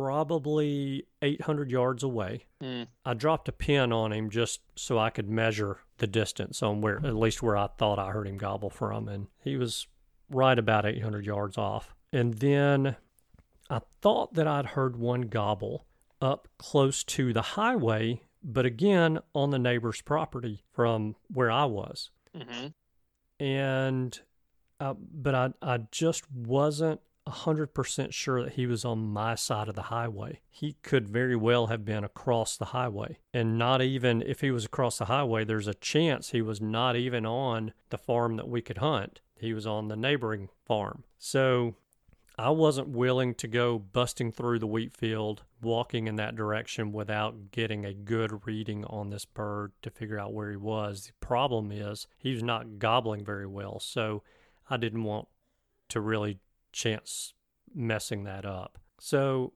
probably 0.05 1.07
800 1.23 1.71
yards 1.71 2.03
away. 2.03 2.47
Hmm. 2.61 2.85
I 3.05 3.15
dropped 3.15 3.49
a 3.49 3.53
pin 3.53 3.93
on 3.93 4.13
him 4.13 4.31
just 4.31 4.61
so 4.77 4.99
I 4.99 5.11
could 5.11 5.29
measure 5.29 5.79
the 5.99 6.07
distance 6.07 6.63
on 6.63 6.81
where, 6.81 6.97
at 7.05 7.15
least 7.17 7.43
where 7.43 7.57
I 7.57 7.69
thought 7.79 7.99
I 7.99 8.11
heard 8.11 8.27
him 8.27 8.39
gobble 8.39 8.71
from, 8.71 9.09
and 9.09 9.27
he 9.45 9.57
was 9.57 9.87
right 10.31 10.59
about 10.59 10.87
800 10.87 11.27
yards 11.27 11.59
off. 11.59 11.95
And 12.13 12.35
then 12.35 12.97
I 13.69 13.81
thought 14.01 14.35
that 14.35 14.47
I'd 14.49 14.67
heard 14.67 14.97
one 14.97 15.23
gobble 15.23 15.87
up 16.21 16.49
close 16.59 17.05
to 17.05 17.33
the 17.33 17.43
highway, 17.43 18.23
but 18.43 18.65
again 18.67 19.19
on 19.35 19.51
the 19.51 19.59
neighbor's 19.59 20.01
property 20.01 20.65
from 20.73 21.17
where 21.29 21.51
I 21.51 21.65
was 21.67 22.11
Mm-hmm. 22.37 22.69
and 23.45 24.21
uh, 24.79 24.95
but 24.97 25.35
I 25.35 25.51
I 25.61 25.79
just 25.91 26.31
wasn't 26.33 27.01
hundred 27.31 27.75
percent 27.75 28.13
sure 28.13 28.43
that 28.43 28.55
he 28.55 28.67
was 28.67 28.85
on 28.85 29.09
my 29.09 29.35
side 29.35 29.69
of 29.69 29.75
the 29.75 29.83
highway. 29.83 30.41
He 30.51 30.77
could 30.83 31.09
very 31.09 31.37
well 31.37 31.69
have 31.69 31.85
been 31.85 32.05
across 32.05 32.57
the 32.57 32.67
highway, 32.67 33.19
and 33.33 33.59
not 33.59 33.81
even 33.83 34.23
if 34.23 34.41
he 34.41 34.51
was 34.51 34.65
across 34.65 34.99
the 34.99 35.07
highway, 35.07 35.45
there's 35.45 35.67
a 35.67 35.75
chance 35.75 36.31
he 36.31 36.43
was 36.43 36.61
not 36.61 36.97
even 36.97 37.25
on 37.25 37.73
the 37.91 37.99
farm 37.99 38.37
that 38.37 38.49
we 38.49 38.61
could 38.61 38.79
hunt. 38.79 39.21
He 39.35 39.55
was 39.55 39.67
on 39.67 39.89
the 39.89 39.97
neighboring 39.97 40.51
farm. 40.67 41.05
So 41.19 41.77
I 42.39 42.51
wasn't 42.51 42.89
willing 42.89 43.35
to 43.35 43.49
go 43.49 43.79
busting 43.79 44.33
through 44.33 44.61
the 44.61 44.67
wheat 44.67 44.97
field, 44.97 45.43
walking 45.61 46.07
in 46.07 46.17
that 46.17 46.37
direction 46.37 46.91
without 46.93 47.51
getting 47.51 47.85
a 47.85 47.93
good 47.93 48.47
reading 48.47 48.85
on 48.87 49.11
this 49.11 49.25
bird 49.25 49.73
to 49.83 49.91
figure 49.91 50.19
out 50.19 50.33
where 50.33 50.51
he 50.51 50.57
was. 50.57 51.07
The 51.07 51.27
problem 51.27 51.71
is 51.71 52.07
he 52.17 52.33
was 52.33 52.43
not 52.43 52.79
gobbling 52.79 53.25
very 53.25 53.47
well, 53.47 53.79
so 53.79 54.23
I 54.71 54.77
didn't 54.77 55.05
want 55.05 55.29
to 55.91 56.01
really 56.01 56.39
chance 56.73 57.35
messing 57.75 58.25
that 58.25 58.45
up. 58.45 58.79
So 59.01 59.53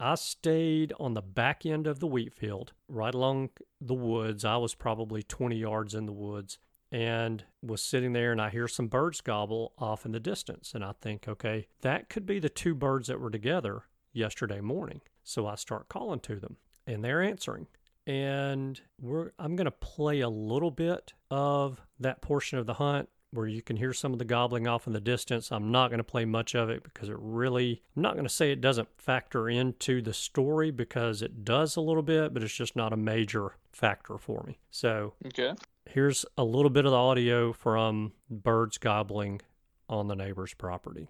I 0.00 0.14
stayed 0.14 0.92
on 1.00 1.14
the 1.14 1.22
back 1.22 1.66
end 1.66 1.86
of 1.86 2.00
the 2.00 2.06
wheat 2.06 2.32
field, 2.32 2.72
right 2.88 3.14
along 3.14 3.50
the 3.80 3.94
woods. 3.94 4.44
I 4.44 4.56
was 4.56 4.74
probably 4.74 5.22
20 5.22 5.56
yards 5.56 5.94
in 5.94 6.06
the 6.06 6.12
woods 6.12 6.58
and 6.90 7.44
was 7.62 7.82
sitting 7.82 8.12
there 8.12 8.32
and 8.32 8.40
I 8.40 8.50
hear 8.50 8.68
some 8.68 8.88
birds 8.88 9.20
gobble 9.20 9.72
off 9.78 10.06
in 10.06 10.12
the 10.12 10.20
distance. 10.20 10.72
And 10.74 10.84
I 10.84 10.92
think, 11.00 11.28
okay, 11.28 11.66
that 11.82 12.08
could 12.08 12.26
be 12.26 12.38
the 12.38 12.48
two 12.48 12.74
birds 12.74 13.08
that 13.08 13.20
were 13.20 13.30
together 13.30 13.82
yesterday 14.12 14.60
morning. 14.60 15.00
So 15.22 15.46
I 15.46 15.56
start 15.56 15.88
calling 15.88 16.20
to 16.20 16.36
them 16.36 16.56
and 16.86 17.04
they're 17.04 17.22
answering. 17.22 17.66
And 18.06 18.80
we're 19.00 19.32
I'm 19.38 19.54
going 19.54 19.66
to 19.66 19.70
play 19.70 20.20
a 20.20 20.30
little 20.30 20.70
bit 20.70 21.12
of 21.30 21.82
that 22.00 22.22
portion 22.22 22.58
of 22.58 22.66
the 22.66 22.74
hunt 22.74 23.10
where 23.32 23.46
you 23.46 23.62
can 23.62 23.76
hear 23.76 23.92
some 23.92 24.12
of 24.12 24.18
the 24.18 24.24
gobbling 24.24 24.66
off 24.66 24.86
in 24.86 24.92
the 24.92 25.00
distance. 25.00 25.52
I'm 25.52 25.70
not 25.70 25.88
going 25.88 25.98
to 25.98 26.04
play 26.04 26.24
much 26.24 26.54
of 26.54 26.70
it 26.70 26.82
because 26.82 27.08
it 27.08 27.16
really, 27.18 27.82
I'm 27.96 28.02
not 28.02 28.14
going 28.14 28.24
to 28.26 28.32
say 28.32 28.52
it 28.52 28.60
doesn't 28.60 28.88
factor 28.96 29.48
into 29.48 30.00
the 30.00 30.14
story 30.14 30.70
because 30.70 31.22
it 31.22 31.44
does 31.44 31.76
a 31.76 31.80
little 31.80 32.02
bit, 32.02 32.32
but 32.32 32.42
it's 32.42 32.54
just 32.54 32.74
not 32.74 32.92
a 32.92 32.96
major 32.96 33.56
factor 33.72 34.18
for 34.18 34.44
me. 34.46 34.58
So 34.70 35.14
okay 35.26 35.54
here's 35.88 36.24
a 36.36 36.44
little 36.44 36.70
bit 36.70 36.84
of 36.84 36.92
the 36.92 36.96
audio 36.96 37.52
from 37.52 38.12
birds 38.30 38.78
gobbling 38.78 39.40
on 39.88 40.08
the 40.08 40.14
neighbor's 40.14 40.54
property. 40.54 41.08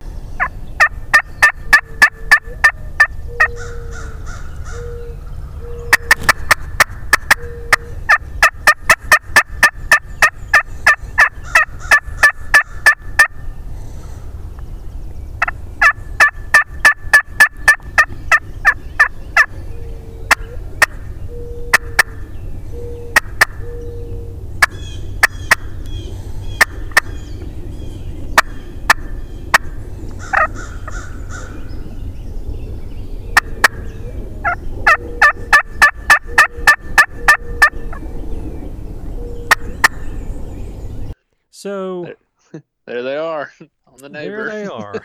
So 41.58 42.14
There 42.86 43.02
they 43.02 43.16
are 43.16 43.50
on 43.88 43.98
the 43.98 44.08
neighbor. 44.08 44.48
there 44.48 44.64
they 44.64 44.66
are. 44.72 45.04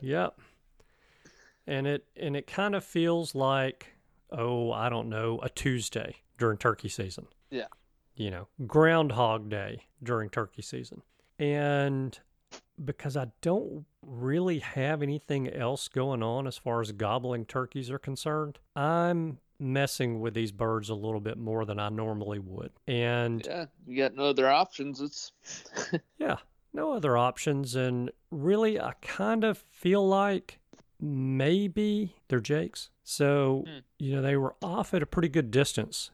yep. 0.00 0.38
And 1.66 1.86
it 1.86 2.06
and 2.16 2.34
it 2.36 2.46
kind 2.46 2.74
of 2.74 2.82
feels 2.84 3.34
like 3.34 3.88
oh, 4.32 4.72
I 4.72 4.88
don't 4.88 5.10
know, 5.10 5.38
a 5.42 5.50
Tuesday 5.50 6.16
during 6.38 6.56
turkey 6.56 6.88
season. 6.88 7.26
Yeah. 7.50 7.66
You 8.16 8.30
know, 8.30 8.48
Groundhog 8.66 9.50
Day 9.50 9.82
during 10.02 10.30
turkey 10.30 10.62
season. 10.62 11.02
And 11.38 12.18
because 12.82 13.16
I 13.16 13.26
don't 13.42 13.84
really 14.02 14.60
have 14.60 15.02
anything 15.02 15.48
else 15.52 15.88
going 15.88 16.22
on 16.22 16.46
as 16.46 16.56
far 16.56 16.80
as 16.80 16.92
gobbling 16.92 17.44
turkeys 17.44 17.90
are 17.90 17.98
concerned, 17.98 18.58
I'm 18.74 19.38
messing 19.64 20.20
with 20.20 20.34
these 20.34 20.52
birds 20.52 20.90
a 20.90 20.94
little 20.94 21.20
bit 21.20 21.38
more 21.38 21.64
than 21.64 21.78
I 21.80 21.88
normally 21.88 22.38
would. 22.38 22.70
And 22.86 23.44
Yeah, 23.44 23.66
you 23.86 23.96
got 23.96 24.14
no 24.14 24.24
other 24.26 24.48
options. 24.48 25.00
It's 25.00 25.32
yeah, 26.18 26.36
no 26.72 26.92
other 26.92 27.16
options. 27.16 27.74
And 27.74 28.10
really, 28.30 28.78
I 28.80 28.92
kind 29.00 29.42
of 29.44 29.58
feel 29.70 30.06
like 30.06 30.60
maybe 31.00 32.14
they're 32.28 32.40
jakes. 32.40 32.90
So, 33.02 33.64
Hmm. 33.66 33.78
you 33.98 34.14
know, 34.16 34.22
they 34.22 34.36
were 34.36 34.54
off 34.62 34.94
at 34.94 35.02
a 35.02 35.06
pretty 35.06 35.28
good 35.28 35.50
distance 35.50 36.10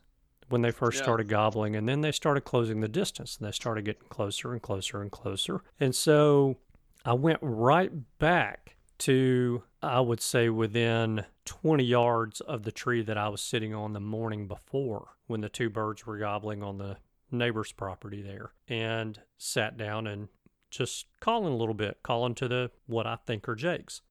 when 0.49 0.63
they 0.63 0.71
first 0.71 0.99
Yeah. 0.99 1.03
started 1.05 1.29
gobbling. 1.29 1.77
And 1.77 1.89
then 1.89 2.01
they 2.01 2.13
started 2.13 2.43
closing 2.43 2.81
the 2.81 2.89
distance 2.89 3.37
and 3.37 3.47
they 3.47 3.53
started 3.53 3.85
getting 3.85 4.09
closer 4.09 4.53
and 4.53 4.61
closer 4.63 5.01
and 5.03 5.11
closer. 5.11 5.61
And 5.79 5.95
so 5.95 6.57
I 7.05 7.13
went 7.15 7.39
right 7.43 7.93
back 8.19 8.77
to, 8.99 9.63
I 9.83 10.01
would 10.01 10.21
say, 10.21 10.49
within 10.49 11.25
20 11.47 11.85
yards 11.85 12.41
of 12.43 12.65
the 12.65 12.73
tree 12.73 13.03
that 13.03 13.17
I 13.17 13.29
was 13.29 13.41
sitting 13.41 13.75
on 13.75 13.93
the 13.93 14.01
morning 14.01 14.47
before 14.47 15.09
when 15.27 15.41
the 15.41 15.49
two 15.49 15.71
birds 15.71 16.07
were 16.07 16.19
gobbling 16.19 16.63
on 16.63 16.79
the 16.79 16.99
neighbor's 17.31 17.73
property 17.73 18.21
there 18.21 18.53
and 18.69 19.21
sat 19.39 19.77
down 19.77 20.07
and 20.07 20.29
just 20.71 21.07
calling 21.21 21.53
a 21.53 21.57
little 21.57 21.75
bit, 21.75 21.99
calling 22.03 22.35
to 22.37 22.49
the 22.49 22.71
what 22.87 23.07
I 23.07 23.17
think 23.27 23.49
are 23.49 23.55
jakes. 23.55 24.03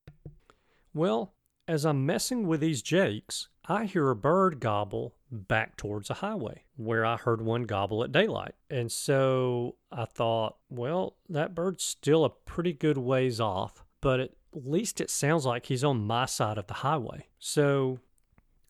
Well, 0.93 1.34
as 1.67 1.86
I'm 1.86 2.05
messing 2.05 2.47
with 2.47 2.62
these 2.62 2.82
jakes, 2.82 3.49
I 3.67 3.86
hear 3.86 4.10
a 4.10 4.15
bird 4.15 4.60
gobble 4.60 5.13
back 5.32 5.77
towards 5.77 6.10
a 6.10 6.15
highway 6.15 6.63
where 6.75 7.05
I 7.05 7.15
heard 7.15 7.41
one 7.41 7.63
gobble 7.63 8.03
at 8.03 8.12
daylight. 8.12 8.55
And 8.71 8.91
so 8.91 9.75
I 9.91 10.05
thought, 10.05 10.58
well, 10.69 11.17
that 11.29 11.53
bird's 11.53 11.84
still 11.84 12.25
a 12.25 12.29
pretty 12.32 12.73
good 12.73 12.97
ways 12.97 13.39
off, 13.39 13.86
but 14.01 14.19
at 14.19 14.32
least 14.53 14.99
it 15.01 15.09
sounds 15.09 15.45
like 15.45 15.67
he's 15.67 15.83
on 15.83 16.05
my 16.05 16.25
side 16.25 16.57
of 16.57 16.67
the 16.67 16.75
highway. 16.75 17.27
So 17.38 17.99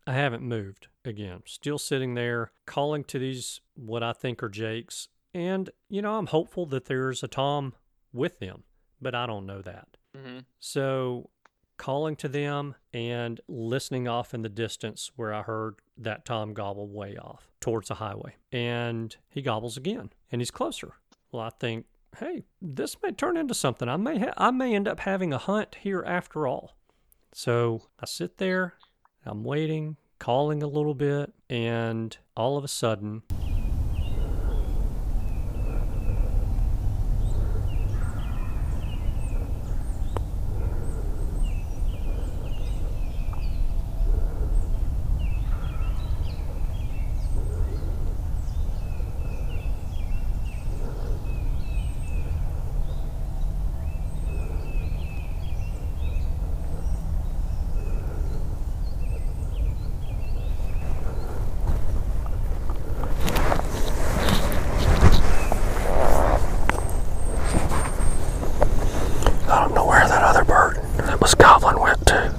I 0.07 0.13
haven't 0.13 0.43
moved 0.43 0.87
again. 1.05 1.41
Still 1.45 1.77
sitting 1.77 2.13
there 2.15 2.51
calling 2.65 3.03
to 3.05 3.19
these 3.19 3.61
what 3.75 4.03
I 4.03 4.13
think 4.13 4.41
are 4.43 4.49
jakes. 4.49 5.07
And, 5.33 5.69
you 5.89 6.01
know, 6.01 6.15
I'm 6.17 6.27
hopeful 6.27 6.65
that 6.67 6.85
there's 6.85 7.23
a 7.23 7.27
Tom 7.27 7.73
with 8.11 8.39
them, 8.39 8.63
but 9.01 9.13
I 9.13 9.25
don't 9.27 9.45
know 9.45 9.61
that. 9.61 9.97
Mhm. 10.17 10.45
So 10.59 11.29
calling 11.77 12.15
to 12.17 12.27
them 12.27 12.75
and 12.93 13.39
listening 13.47 14.07
off 14.07 14.33
in 14.33 14.41
the 14.41 14.49
distance 14.49 15.11
where 15.15 15.33
I 15.33 15.43
heard 15.43 15.75
that 15.97 16.25
Tom 16.25 16.53
gobble 16.53 16.87
way 16.87 17.15
off 17.15 17.49
towards 17.61 17.87
the 17.87 17.95
highway. 17.95 18.35
And 18.51 19.15
he 19.29 19.41
gobbles 19.41 19.77
again 19.77 20.11
and 20.31 20.41
he's 20.41 20.51
closer. 20.51 20.93
Well, 21.31 21.43
I 21.43 21.51
think, 21.51 21.85
hey, 22.17 22.43
this 22.62 22.98
may 23.02 23.12
turn 23.12 23.38
into 23.38 23.54
something. 23.54 23.88
I 23.88 23.98
may 23.98 24.19
ha- 24.19 24.34
I 24.38 24.52
may 24.52 24.76
end 24.76 24.88
up 24.88 25.02
having 25.02 25.34
a 25.34 25.38
hunt 25.38 25.76
here 25.82 26.04
after 26.06 26.48
all. 26.48 26.76
So 27.34 27.84
I 28.00 28.06
sit 28.06 28.38
there, 28.38 28.74
I'm 29.26 29.43
waiting, 29.43 29.98
calling 30.17 30.63
a 30.63 30.67
little 30.67 30.95
bit, 30.95 31.34
and 31.50 32.17
all 32.36 32.58
of 32.58 32.63
a 32.63 32.67
sudden, 32.67 33.24
I 69.52 69.62
don't 69.63 69.74
know 69.74 69.86
where 69.88 70.08
that 70.08 70.22
other 70.22 70.43
bird 70.43 70.78
that 70.98 71.19
was 71.19 71.34
gobbling 71.34 71.80
went 71.80 72.06
to. 72.08 72.36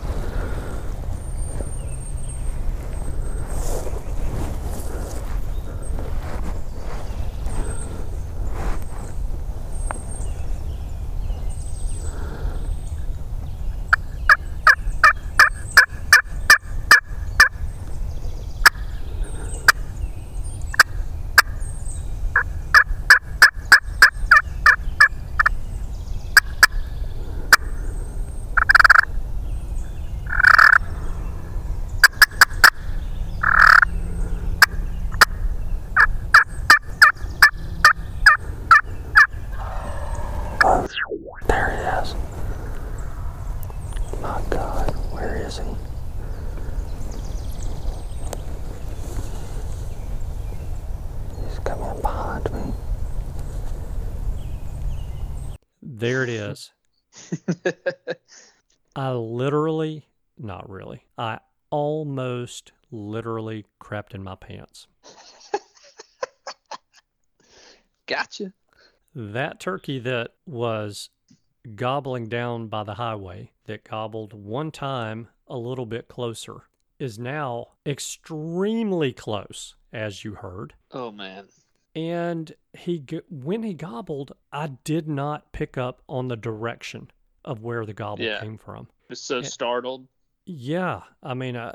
There 41.48 41.70
he 41.70 42.02
is. 42.02 42.14
My 44.20 44.40
God, 44.50 44.90
where 45.12 45.36
is 45.36 45.58
he? 45.58 45.64
He's 51.48 51.58
coming 51.60 52.00
behind 52.00 52.52
me. 52.52 52.72
There 56.00 56.22
it 56.22 56.30
is. 56.30 56.70
I 58.96 59.12
literally, 59.12 60.08
not 60.38 60.68
really, 60.70 61.04
I 61.18 61.40
almost 61.68 62.72
literally 62.90 63.66
crept 63.78 64.14
in 64.14 64.22
my 64.22 64.34
pants. 64.34 64.86
Gotcha. 68.06 68.54
That 69.14 69.60
turkey 69.60 69.98
that 69.98 70.30
was 70.46 71.10
gobbling 71.74 72.28
down 72.28 72.68
by 72.68 72.82
the 72.82 72.94
highway, 72.94 73.52
that 73.66 73.84
gobbled 73.84 74.32
one 74.32 74.70
time 74.70 75.28
a 75.48 75.58
little 75.58 75.86
bit 75.86 76.08
closer, 76.08 76.62
is 76.98 77.18
now 77.18 77.68
extremely 77.84 79.12
close, 79.12 79.74
as 79.92 80.24
you 80.24 80.36
heard. 80.36 80.72
Oh 80.92 81.12
man. 81.12 81.48
And 81.94 82.52
he, 82.72 83.04
when 83.28 83.62
he 83.62 83.74
gobbled, 83.74 84.32
I 84.52 84.68
did 84.84 85.08
not 85.08 85.52
pick 85.52 85.76
up 85.76 86.02
on 86.08 86.28
the 86.28 86.36
direction 86.36 87.10
of 87.44 87.62
where 87.62 87.84
the 87.84 87.94
gobble 87.94 88.24
Yeah. 88.24 88.40
came 88.40 88.58
from. 88.58 88.88
Just 89.08 89.26
so 89.26 89.38
Yeah. 89.38 89.48
startled. 89.48 90.06
Yeah, 90.46 91.02
I 91.22 91.34
mean, 91.34 91.56
I, 91.56 91.72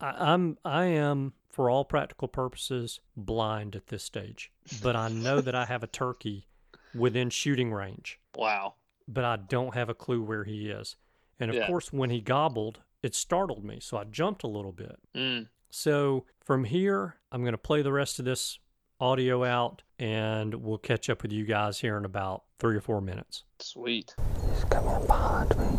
I, 0.00 0.32
I'm 0.32 0.56
I 0.64 0.84
am 0.86 1.34
for 1.48 1.68
all 1.68 1.84
practical 1.84 2.28
purposes 2.28 3.00
blind 3.16 3.76
at 3.76 3.88
this 3.88 4.02
stage, 4.02 4.50
but 4.82 4.96
I 4.96 5.08
know 5.08 5.40
that 5.40 5.54
I 5.54 5.66
have 5.66 5.82
a 5.82 5.86
turkey 5.88 6.46
within 6.94 7.30
shooting 7.30 7.72
range, 7.72 8.18
Wow. 8.36 8.74
but 9.06 9.24
I 9.24 9.36
don't 9.36 9.74
have 9.74 9.88
a 9.88 9.94
clue 9.94 10.22
where 10.22 10.44
he 10.44 10.70
is. 10.70 10.96
And 11.38 11.50
of 11.50 11.56
Yeah. 11.56 11.66
course, 11.66 11.92
when 11.92 12.10
he 12.10 12.20
gobbled, 12.20 12.80
it 13.02 13.14
startled 13.14 13.64
me, 13.64 13.78
so 13.80 13.96
I 13.98 14.04
jumped 14.04 14.42
a 14.42 14.48
little 14.48 14.72
bit. 14.72 14.98
Mm. 15.14 15.48
So 15.70 16.26
from 16.44 16.64
here, 16.64 17.16
I'm 17.32 17.42
going 17.42 17.52
to 17.52 17.58
play 17.58 17.82
the 17.82 17.92
rest 17.92 18.18
of 18.18 18.24
this 18.24 18.58
audio 19.00 19.44
out, 19.44 19.82
and 19.98 20.54
we'll 20.54 20.78
catch 20.78 21.08
up 21.08 21.22
with 21.22 21.32
you 21.32 21.44
guys 21.44 21.80
here 21.80 21.96
in 21.96 22.04
about 22.04 22.44
three 22.58 22.76
or 22.76 22.80
four 22.80 23.00
minutes. 23.00 23.44
Sweet. 23.58 24.14
He's 24.52 24.64
coming 24.64 25.06
behind 25.06 25.56
me. 25.56 25.78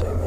Hope 0.00 0.23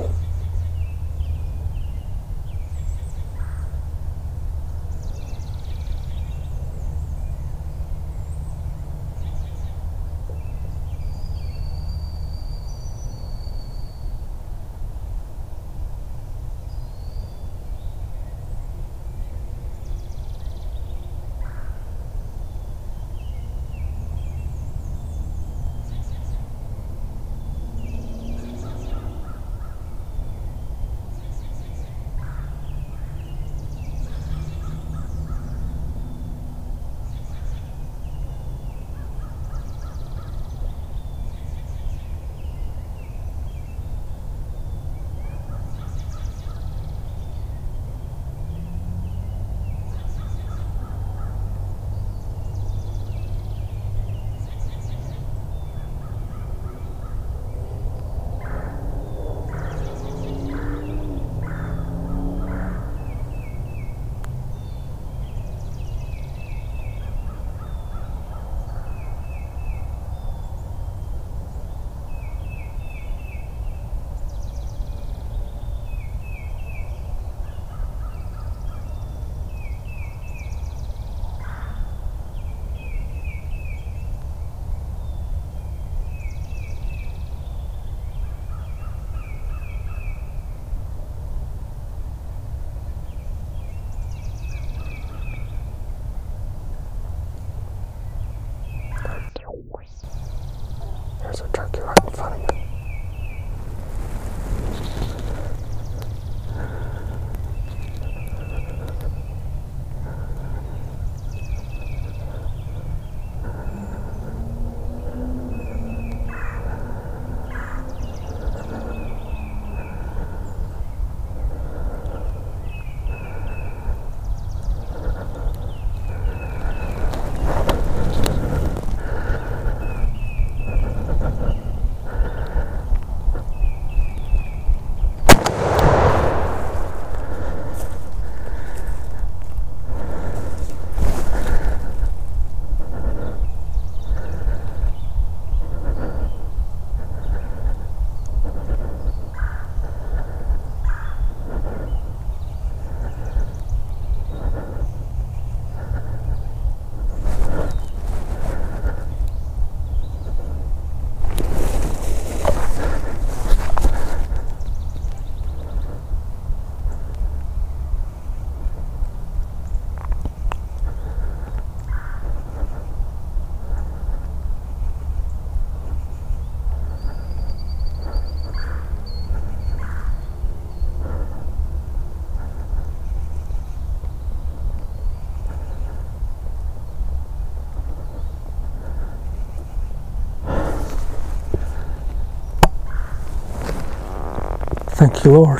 Lord. 195.27 195.59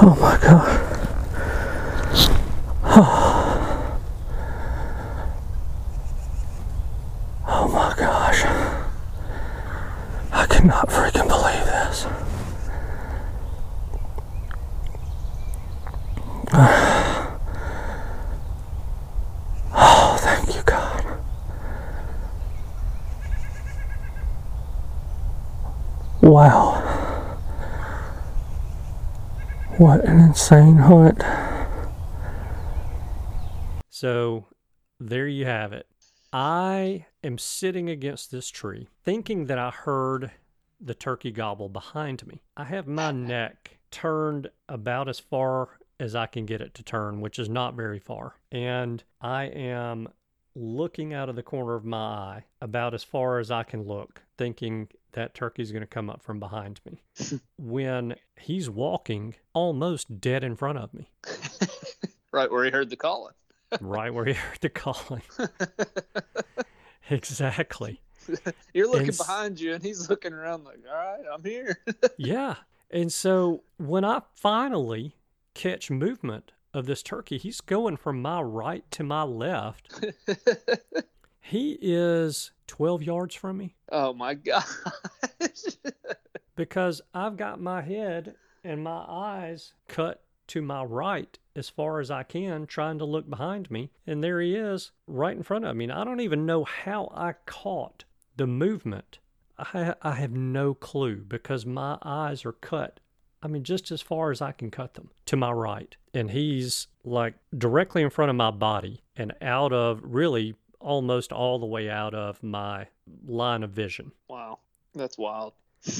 Oh 0.00 0.16
my 0.20 0.38
God. 0.40 0.84
Oh 7.50 7.68
my 7.72 7.94
gosh. 7.96 8.44
I 10.32 10.46
cannot 10.46 10.88
freaking 10.88 11.26
believe 11.26 11.64
this. 11.66 12.06
Oh, 19.74 20.16
thank 20.20 20.54
you, 20.54 20.62
God. 20.62 21.04
Wow. 26.22 26.84
What 29.78 30.04
an 30.04 30.18
insane 30.18 30.74
hunt. 30.74 31.22
So, 33.88 34.46
there 34.98 35.28
you 35.28 35.44
have 35.44 35.72
it. 35.72 35.86
I 36.32 37.06
am 37.22 37.38
sitting 37.38 37.88
against 37.88 38.32
this 38.32 38.48
tree, 38.50 38.88
thinking 39.04 39.46
that 39.46 39.56
I 39.56 39.70
heard 39.70 40.32
the 40.80 40.94
turkey 40.94 41.30
gobble 41.30 41.68
behind 41.68 42.26
me. 42.26 42.42
I 42.56 42.64
have 42.64 42.88
my 42.88 43.12
neck 43.12 43.78
turned 43.92 44.50
about 44.68 45.08
as 45.08 45.20
far 45.20 45.78
as 46.00 46.16
I 46.16 46.26
can 46.26 46.44
get 46.44 46.60
it 46.60 46.74
to 46.74 46.82
turn, 46.82 47.20
which 47.20 47.38
is 47.38 47.48
not 47.48 47.76
very 47.76 48.00
far. 48.00 48.34
And 48.50 49.04
I 49.20 49.44
am 49.44 50.08
looking 50.54 51.14
out 51.14 51.28
of 51.28 51.36
the 51.36 51.42
corner 51.42 51.74
of 51.74 51.84
my 51.84 51.96
eye 51.98 52.44
about 52.60 52.94
as 52.94 53.04
far 53.04 53.38
as 53.38 53.50
I 53.50 53.62
can 53.62 53.82
look, 53.82 54.22
thinking 54.36 54.88
that 55.12 55.34
turkey's 55.34 55.72
going 55.72 55.82
to 55.82 55.86
come 55.86 56.10
up 56.10 56.22
from 56.22 56.38
behind 56.38 56.80
me. 56.84 57.02
when 57.58 58.14
he's 58.36 58.68
walking 58.68 59.34
almost 59.52 60.20
dead 60.20 60.44
in 60.44 60.56
front 60.56 60.78
of 60.78 60.92
me, 60.94 61.10
right 62.32 62.50
where 62.50 62.64
he 62.64 62.70
heard 62.70 62.90
the 62.90 62.96
calling. 62.96 63.34
right 63.80 64.12
where 64.12 64.24
he 64.24 64.32
heard 64.32 64.60
the 64.60 64.68
calling. 64.68 65.22
exactly. 67.10 68.00
You're 68.74 68.88
looking 68.90 69.08
And 69.08 69.16
behind 69.16 69.60
you, 69.60 69.74
and 69.74 69.82
he's 69.82 70.10
looking 70.10 70.32
around 70.32 70.64
like, 70.64 70.80
"All 70.88 70.96
right, 70.96 71.24
I'm 71.32 71.42
here." 71.42 71.78
Yeah. 72.18 72.56
And 72.90 73.12
so 73.12 73.62
when 73.78 74.04
I 74.04 74.22
finally 74.34 75.16
catch 75.54 75.90
movement 75.90 76.52
of 76.78 76.86
this 76.86 77.02
turkey, 77.02 77.36
he's 77.38 77.60
going 77.60 77.96
from 77.96 78.22
my 78.22 78.40
right 78.40 78.88
to 78.92 79.02
my 79.02 79.22
left. 79.22 80.04
He 81.40 81.78
is 81.80 82.50
12 82.66 83.02
yards 83.04 83.34
from 83.34 83.56
me 83.56 83.74
oh 83.90 84.12
my 84.12 84.34
gosh! 84.34 84.66
because 86.56 87.00
I've 87.14 87.36
got 87.36 87.60
my 87.60 87.82
head 87.82 88.34
and 88.64 88.82
my 88.82 89.04
eyes 89.08 89.72
cut 89.88 90.22
to 90.48 90.62
my 90.62 90.82
right 90.84 91.38
as 91.54 91.68
far 91.68 92.00
as 92.00 92.10
I 92.10 92.22
can, 92.22 92.66
trying 92.66 92.98
to 92.98 93.04
look 93.04 93.28
behind 93.28 93.70
me. 93.70 93.90
And 94.06 94.22
there 94.22 94.40
he 94.40 94.54
is 94.54 94.92
right 95.06 95.36
in 95.36 95.42
front 95.42 95.64
of 95.64 95.76
me. 95.76 95.84
And 95.84 95.92
I 95.92 96.04
don't 96.04 96.20
even 96.20 96.46
know 96.46 96.64
how 96.64 97.12
I 97.14 97.34
caught 97.46 98.04
the 98.36 98.46
movement. 98.46 99.18
I, 99.58 99.94
I 100.02 100.12
have 100.12 100.32
no 100.32 100.74
clue 100.74 101.16
because 101.16 101.66
my 101.66 101.98
eyes 102.02 102.44
are 102.44 102.52
cut. 102.52 103.00
I 103.42 103.48
mean, 103.48 103.62
just 103.62 103.90
as 103.90 104.02
far 104.02 104.30
as 104.30 104.42
I 104.42 104.52
can 104.52 104.70
cut 104.70 104.94
them 104.94 105.10
to 105.26 105.36
my 105.36 105.52
right. 105.52 105.96
And 106.12 106.30
he's 106.30 106.88
like 107.04 107.34
directly 107.56 108.02
in 108.02 108.10
front 108.10 108.30
of 108.30 108.36
my 108.36 108.50
body 108.50 109.02
and 109.16 109.32
out 109.40 109.72
of 109.72 110.00
really 110.02 110.56
almost 110.80 111.32
all 111.32 111.58
the 111.58 111.66
way 111.66 111.88
out 111.88 112.14
of 112.14 112.42
my 112.42 112.86
line 113.26 113.62
of 113.62 113.70
vision. 113.70 114.12
wow, 114.28 114.58
that's 114.94 115.18
wild. 115.18 115.52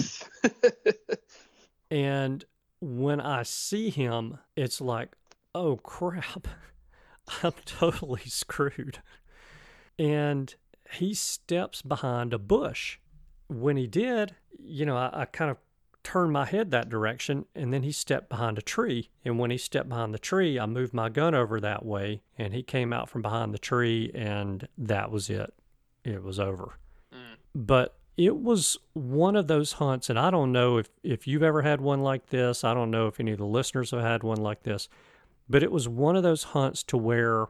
And 1.91 2.45
when 2.81 3.21
I 3.21 3.43
see 3.43 3.91
him, 3.91 4.39
it's 4.57 4.81
like, 4.81 5.17
oh 5.55 5.77
crap, 5.77 6.49
I'm 7.43 7.55
totally 7.65 8.23
screwed. 8.27 8.99
And 9.99 10.55
he 10.93 11.15
steps 11.15 11.83
behind 11.83 12.33
a 12.33 12.39
bush. 12.39 12.99
When 13.49 13.77
he 13.77 13.87
did, 13.87 14.35
you 14.59 14.85
know, 14.85 14.97
I, 14.97 15.23
I 15.23 15.25
kind 15.25 15.51
of 15.51 15.57
turned 16.03 16.33
my 16.33 16.45
head 16.45 16.71
that 16.71 16.89
direction 16.89 17.45
and 17.55 17.73
then 17.73 17.83
he 17.83 17.93
stepped 17.93 18.29
behind 18.29 18.59
a 18.59 18.63
tree. 18.63 19.11
And 19.25 19.39
when 19.39 19.51
he 19.51 19.59
stepped 19.59 19.89
behind 19.89 20.15
the 20.15 20.19
tree, 20.19 20.59
I 20.59 20.67
moved 20.67 20.95
my 20.95 21.09
gun 21.09 21.35
over 21.35 21.61
that 21.61 21.85
way 21.85 22.23
and 22.37 22.55
he 22.55 22.63
came 22.63 22.93
out 22.93 23.09
from 23.09 23.23
behind 23.23 23.53
the 23.53 23.59
tree 23.59 24.11
and 24.15 24.69
that 24.77 25.11
was 25.11 25.29
it. 25.31 25.53
It 26.05 26.23
was 26.23 26.41
over 26.41 26.79
mm. 27.13 27.37
but 27.55 27.99
it 28.17 28.37
was 28.37 28.77
one 28.95 29.37
of 29.37 29.47
those 29.47 29.75
hunts 29.75 30.11
and 30.11 30.19
i 30.19 30.31
don't 30.31 30.53
know 30.53 30.79
if, 30.79 30.89
if 31.03 31.27
you've 31.27 31.43
ever 31.43 31.63
had 31.63 31.81
one 31.81 32.01
like 32.01 32.27
this 32.27 32.65
i 32.65 32.75
don't 32.75 32.91
know 32.91 33.07
if 33.07 33.21
any 33.21 33.33
of 33.33 33.39
the 33.39 33.45
listeners 33.45 33.93
have 33.93 34.01
had 34.01 34.23
one 34.23 34.39
like 34.39 34.63
this 34.65 34.89
but 35.49 35.63
it 35.63 35.73
was 35.73 35.89
one 35.89 36.17
of 36.17 36.23
those 36.23 36.43
hunts 36.45 36.83
to 36.83 36.97
where 36.97 37.47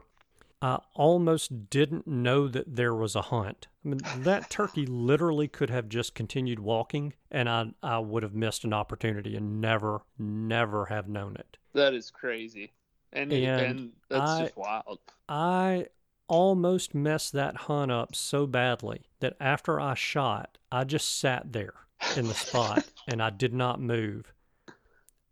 i 0.61 0.79
almost 0.93 1.69
didn't 1.69 2.05
know 2.07 2.47
that 2.47 2.75
there 2.75 2.93
was 2.93 3.15
a 3.15 3.23
hunt 3.23 3.67
i 3.85 3.87
mean 3.89 3.99
that 4.17 4.49
turkey 4.49 4.85
literally 4.85 5.47
could 5.47 5.69
have 5.69 5.87
just 5.89 6.13
continued 6.15 6.59
walking 6.59 7.13
and 7.31 7.47
i, 7.49 7.65
I 7.81 7.99
would 7.99 8.23
have 8.23 8.33
missed 8.33 8.63
an 8.63 8.73
opportunity 8.73 9.35
and 9.35 9.61
never 9.61 10.01
never 10.17 10.85
have 10.85 11.07
known 11.07 11.35
it 11.35 11.57
That 11.73 11.93
is 11.93 12.11
crazy, 12.11 12.73
and 13.13 13.31
and, 13.31 13.61
And 13.61 13.91
that's 14.09 14.31
I- 14.31 14.41
just 14.43 14.57
wild. 14.57 14.99
I 15.27 15.87
almost 16.27 16.93
messed 16.93 17.33
that 17.33 17.55
hunt 17.55 17.91
up 17.91 18.15
so 18.15 18.45
badly 18.45 19.07
that 19.19 19.35
after 19.39 19.79
I 19.79 19.93
shot, 19.95 20.57
I 20.71 20.83
just 20.83 21.19
sat 21.19 21.53
there 21.53 21.73
in 22.15 22.27
the 22.27 22.33
spot 22.35 22.85
and 23.07 23.21
I 23.21 23.29
did 23.31 23.53
not 23.53 23.79
move. 23.81 24.31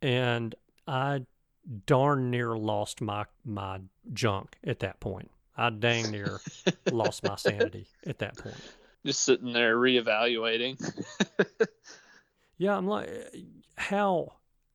And 0.02 0.56
I 0.88 1.26
darn 1.86 2.32
near 2.32 2.58
lost 2.58 3.02
my 3.02 3.26
my 3.46 3.80
junk 4.14 4.58
at 4.66 4.80
that 4.80 5.00
point. 5.00 5.32
I 5.56 5.70
dang 5.70 6.12
near 6.12 6.40
lost 6.92 7.24
my 7.24 7.36
sanity 7.36 7.88
at 8.06 8.20
that 8.20 8.38
point. 8.38 8.56
Just 9.06 9.24
sitting 9.24 9.54
there 9.54 9.78
reevaluating. 9.78 10.78
Yeah, 12.58 12.76
I'm 12.76 12.88
like, 12.88 13.10
how, 13.76 14.34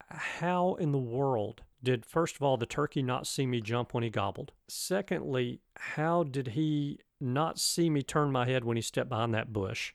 how 0.08 0.74
in 0.74 0.92
the 0.92 0.98
world 0.98 1.62
did 1.82 2.06
first 2.06 2.36
of 2.36 2.42
all 2.42 2.56
the 2.56 2.66
turkey 2.66 3.02
not 3.02 3.26
see 3.26 3.44
me 3.44 3.60
jump 3.60 3.92
when 3.92 4.04
he 4.04 4.10
gobbled? 4.10 4.52
Secondly, 4.68 5.60
how 5.76 6.22
did 6.22 6.48
he 6.48 7.00
not 7.20 7.58
see 7.58 7.90
me 7.90 8.02
turn 8.02 8.30
my 8.30 8.46
head 8.46 8.64
when 8.64 8.76
he 8.76 8.82
stepped 8.82 9.08
behind 9.08 9.34
that 9.34 9.52
bush? 9.52 9.94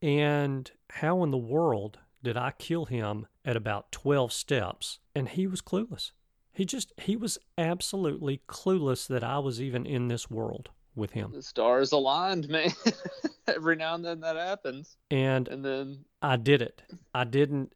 And 0.00 0.70
how 0.90 1.24
in 1.24 1.30
the 1.30 1.38
world 1.38 1.98
did 2.22 2.36
I 2.36 2.52
kill 2.56 2.84
him 2.84 3.26
at 3.44 3.56
about 3.56 3.90
12 3.90 4.32
steps 4.32 5.00
and 5.14 5.28
he 5.28 5.46
was 5.46 5.60
clueless? 5.60 6.12
He 6.54 6.64
just, 6.64 6.92
he 6.98 7.16
was 7.16 7.36
absolutely 7.58 8.40
clueless 8.48 9.06
that 9.08 9.24
I 9.24 9.38
was 9.38 9.60
even 9.60 9.84
in 9.86 10.08
this 10.08 10.30
world 10.30 10.70
with 10.94 11.10
him. 11.12 11.32
the 11.32 11.42
stars 11.42 11.90
aligned, 11.92 12.48
man. 12.48 12.70
Every 13.48 13.76
now 13.76 13.94
and 13.94 14.04
then 14.04 14.20
that 14.20 14.36
happens, 14.36 14.96
And 15.10 15.48
and 15.48 15.64
then 15.64 16.04
I 16.22 16.36
did 16.36 16.62
it. 16.62 16.82
I 17.12 17.24
didn't, 17.24 17.72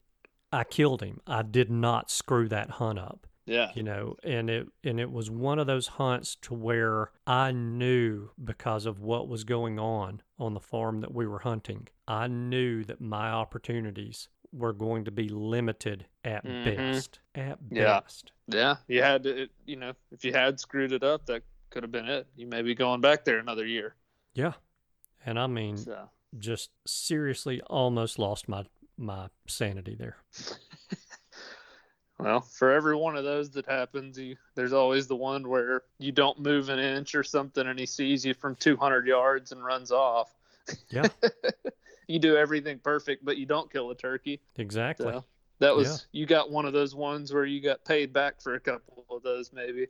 I 0.52 0.64
killed 0.64 1.02
him. 1.02 1.20
I 1.26 1.42
did 1.42 1.70
not 1.70 2.10
screw 2.10 2.48
that 2.48 2.70
hunt 2.70 2.98
up. 2.98 3.26
yeah, 3.46 3.70
you 3.74 3.82
know 3.82 4.14
and 4.22 4.48
it 4.50 4.68
and 4.84 5.00
it 5.00 5.10
was 5.10 5.30
one 5.30 5.58
of 5.58 5.66
those 5.66 5.86
hunts 5.88 6.36
to 6.42 6.52
where 6.54 7.10
i 7.26 7.50
knew 7.50 8.28
because 8.42 8.84
of 8.84 9.00
what 9.00 9.26
was 9.26 9.44
going 9.44 9.78
on 9.78 10.20
on 10.38 10.52
the 10.52 10.60
farm 10.60 11.00
that 11.00 11.14
we 11.14 11.26
were 11.26 11.38
hunting 11.38 11.88
i 12.06 12.26
knew 12.26 12.84
that 12.84 13.00
my 13.00 13.30
opportunities 13.30 14.28
were 14.52 14.72
going 14.72 15.04
to 15.04 15.10
be 15.10 15.28
limited 15.28 16.06
at 16.24 16.44
Mhm. 16.44 16.64
best 16.76 17.18
at 17.34 17.58
Yeah. 17.70 18.00
best 18.00 18.32
yeah. 18.46 18.76
You 18.86 19.02
had 19.02 19.22
to, 19.24 19.42
it- 19.42 19.50
you 19.66 19.76
know, 19.76 19.92
if 20.10 20.24
you 20.24 20.32
had 20.32 20.58
screwed 20.58 20.92
it 20.92 21.02
up, 21.02 21.26
that 21.26 21.42
could 21.70 21.82
have 21.82 21.92
been 21.92 22.06
it. 22.06 22.26
You 22.34 22.46
may 22.46 22.62
be 22.62 22.74
going 22.74 23.00
back 23.02 23.24
there 23.24 23.38
another 23.38 23.66
year. 23.66 23.94
yeah 24.34 24.52
and 25.26 25.38
i 25.38 25.46
mean 25.46 25.76
So 25.76 26.08
just 26.38 26.70
seriously 26.86 27.60
almost 27.62 28.18
lost 28.18 28.48
my 28.48 28.64
my 28.96 29.28
sanity 29.46 29.94
there 29.94 30.16
Well, 32.20 32.40
for 32.40 32.72
every 32.72 32.96
one 32.96 33.14
of 33.16 33.22
those 33.22 33.48
that 33.50 33.64
happens, 33.66 34.18
you, 34.18 34.36
there's 34.56 34.72
always 34.72 35.06
the 35.06 35.14
one 35.14 35.48
where 35.48 35.82
you 36.00 36.10
don't 36.10 36.40
move 36.40 36.68
an 36.68 36.80
inch 36.80 37.14
or 37.14 37.22
something, 37.22 37.64
and 37.68 37.78
he 37.78 37.86
sees 37.86 38.26
you 38.26 38.34
from 38.34 38.56
200 38.56 39.06
yards 39.06 39.52
and 39.52 39.64
runs 39.64 39.92
off. 39.92 40.34
Yeah. 40.90 41.04
you 42.08 42.18
do 42.18 42.36
everything 42.36 42.78
perfect, 42.80 43.24
but 43.24 43.36
you 43.36 43.46
don't 43.46 43.70
kill 43.70 43.90
a 43.90 43.94
turkey. 43.94 44.40
exactly 44.56 45.06
So 45.12 45.24
that 45.60 45.74
was 45.76 46.06
you 46.12 46.26
got 46.26 46.50
one 46.50 46.64
of 46.64 46.72
those 46.72 46.94
ones 46.94 47.32
where 47.32 47.44
you 47.44 47.60
got 47.60 47.84
paid 47.84 48.12
back 48.12 48.40
for 48.40 48.54
a 48.54 48.60
couple 48.60 49.04
of 49.10 49.22
those, 49.22 49.52
maybe. 49.52 49.86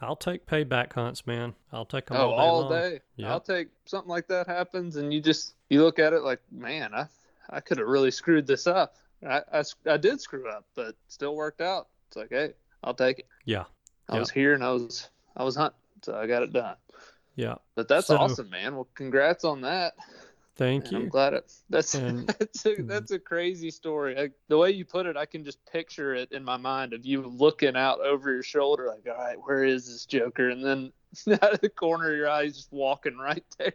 i'll 0.00 0.16
take 0.16 0.44
payback 0.46 0.92
hunts 0.92 1.26
man 1.26 1.54
i'll 1.72 1.84
take 1.84 2.06
them 2.06 2.16
oh, 2.16 2.30
all 2.30 2.36
day 2.36 2.42
all 2.42 2.60
long. 2.62 2.70
day. 2.70 3.00
Yep. 3.16 3.30
I'll 3.30 3.40
take 3.40 3.68
something 3.86 4.10
like 4.10 4.26
that 4.28 4.46
happens, 4.46 4.96
and 4.96 5.12
you 5.14 5.20
just 5.20 5.54
you 5.70 5.82
look 5.82 5.98
at 5.98 6.12
it 6.12 6.22
like, 6.22 6.40
man, 6.50 6.92
I 6.94 7.06
I 7.50 7.60
could 7.60 7.78
have 7.78 7.86
really 7.88 8.10
screwed 8.10 8.46
this 8.46 8.66
up. 8.66 8.96
I, 9.26 9.40
I, 9.52 9.62
I 9.86 9.96
did 9.98 10.20
screw 10.20 10.48
up, 10.48 10.64
but 10.74 10.96
still 11.08 11.36
worked 11.36 11.60
out. 11.60 11.88
It's 12.08 12.16
like, 12.16 12.30
hey, 12.30 12.54
I'll 12.82 12.94
take 12.94 13.20
it. 13.20 13.26
yeah 13.44 13.64
I 14.08 14.14
Yeah. 14.14 14.20
was 14.20 14.30
here 14.30 14.54
and 14.54 14.64
I 14.64 14.72
was 14.72 15.08
I 15.36 15.44
was 15.44 15.54
hunting, 15.56 15.78
so 16.02 16.14
I 16.16 16.26
got 16.26 16.42
it 16.42 16.52
done. 16.52 16.76
yeah 17.36 17.56
But 17.76 17.86
that's 17.88 18.06
So- 18.08 18.16
awesome, 18.16 18.50
man. 18.50 18.74
Well, 18.74 18.88
congrats 18.94 19.44
on 19.44 19.60
that. 19.62 19.92
Thank 20.62 20.86
And 20.88 20.96
I'm 20.96 21.02
you. 21.04 21.08
glad 21.08 21.32
it. 21.34 21.52
That's 21.70 21.94
And- 21.94 22.28
that's 22.28 22.64
a, 22.66 22.74
that's 22.82 23.10
a 23.10 23.18
crazy 23.18 23.70
story. 23.70 24.16
I, 24.18 24.30
the 24.48 24.56
way 24.58 24.70
you 24.70 24.84
put 24.84 25.06
it, 25.06 25.16
I 25.16 25.26
can 25.26 25.44
just 25.44 25.58
picture 25.66 26.14
it 26.14 26.30
in 26.30 26.44
my 26.44 26.56
mind 26.56 26.92
of 26.92 27.04
you 27.04 27.22
looking 27.22 27.74
out 27.76 28.00
over 28.00 28.32
your 28.32 28.42
shoulder, 28.44 28.86
like, 28.88 29.12
all 29.12 29.20
right, 29.24 29.36
where 29.42 29.64
is 29.64 29.86
this 29.86 30.06
Joker? 30.06 30.50
And 30.50 30.64
then 30.64 30.92
out 31.42 31.54
of 31.54 31.60
the 31.60 31.68
corner 31.68 32.10
of 32.12 32.16
your 32.16 32.28
eye, 32.30 32.44
he's 32.44 32.56
just 32.56 32.72
walking 32.72 33.16
right 33.16 33.44
there. 33.58 33.72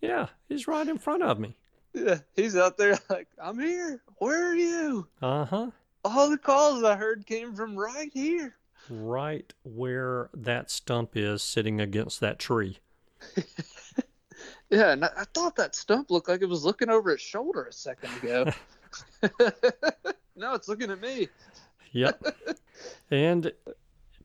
Yeah, 0.00 0.28
he's 0.48 0.66
right 0.66 0.88
in 0.88 0.96
front 0.96 1.22
of 1.22 1.38
me. 1.38 1.54
yeah, 1.92 2.20
he's 2.34 2.56
out 2.56 2.78
there 2.78 2.98
like, 3.10 3.28
I'm 3.42 3.58
here. 3.58 4.00
Where 4.16 4.50
are 4.50 4.54
you? 4.56 5.08
Uh 5.20 5.44
huh. 5.44 5.70
All 6.06 6.30
the 6.30 6.38
calls 6.38 6.82
I 6.84 6.96
heard 6.96 7.26
came 7.26 7.54
from 7.54 7.76
right 7.76 8.10
here. 8.14 8.54
Right 8.88 9.52
where 9.62 10.30
that 10.32 10.70
stump 10.70 11.10
is 11.16 11.42
sitting 11.42 11.80
against 11.82 12.20
that 12.20 12.38
tree. 12.38 12.78
Yeah, 14.70 14.92
and 14.92 15.04
I, 15.04 15.24
thought 15.34 15.56
that 15.56 15.74
stump 15.74 16.10
looked 16.10 16.28
like 16.28 16.42
it 16.42 16.48
was 16.48 16.64
looking 16.64 16.88
over 16.90 17.10
its 17.10 17.22
shoulder 17.22 17.64
a 17.64 17.72
second 17.72 18.10
ago. 18.22 18.44
no, 20.36 20.54
it's 20.54 20.68
looking 20.68 20.90
at 20.90 21.00
me. 21.00 21.28
Yep. 21.92 22.22
and 23.10 23.52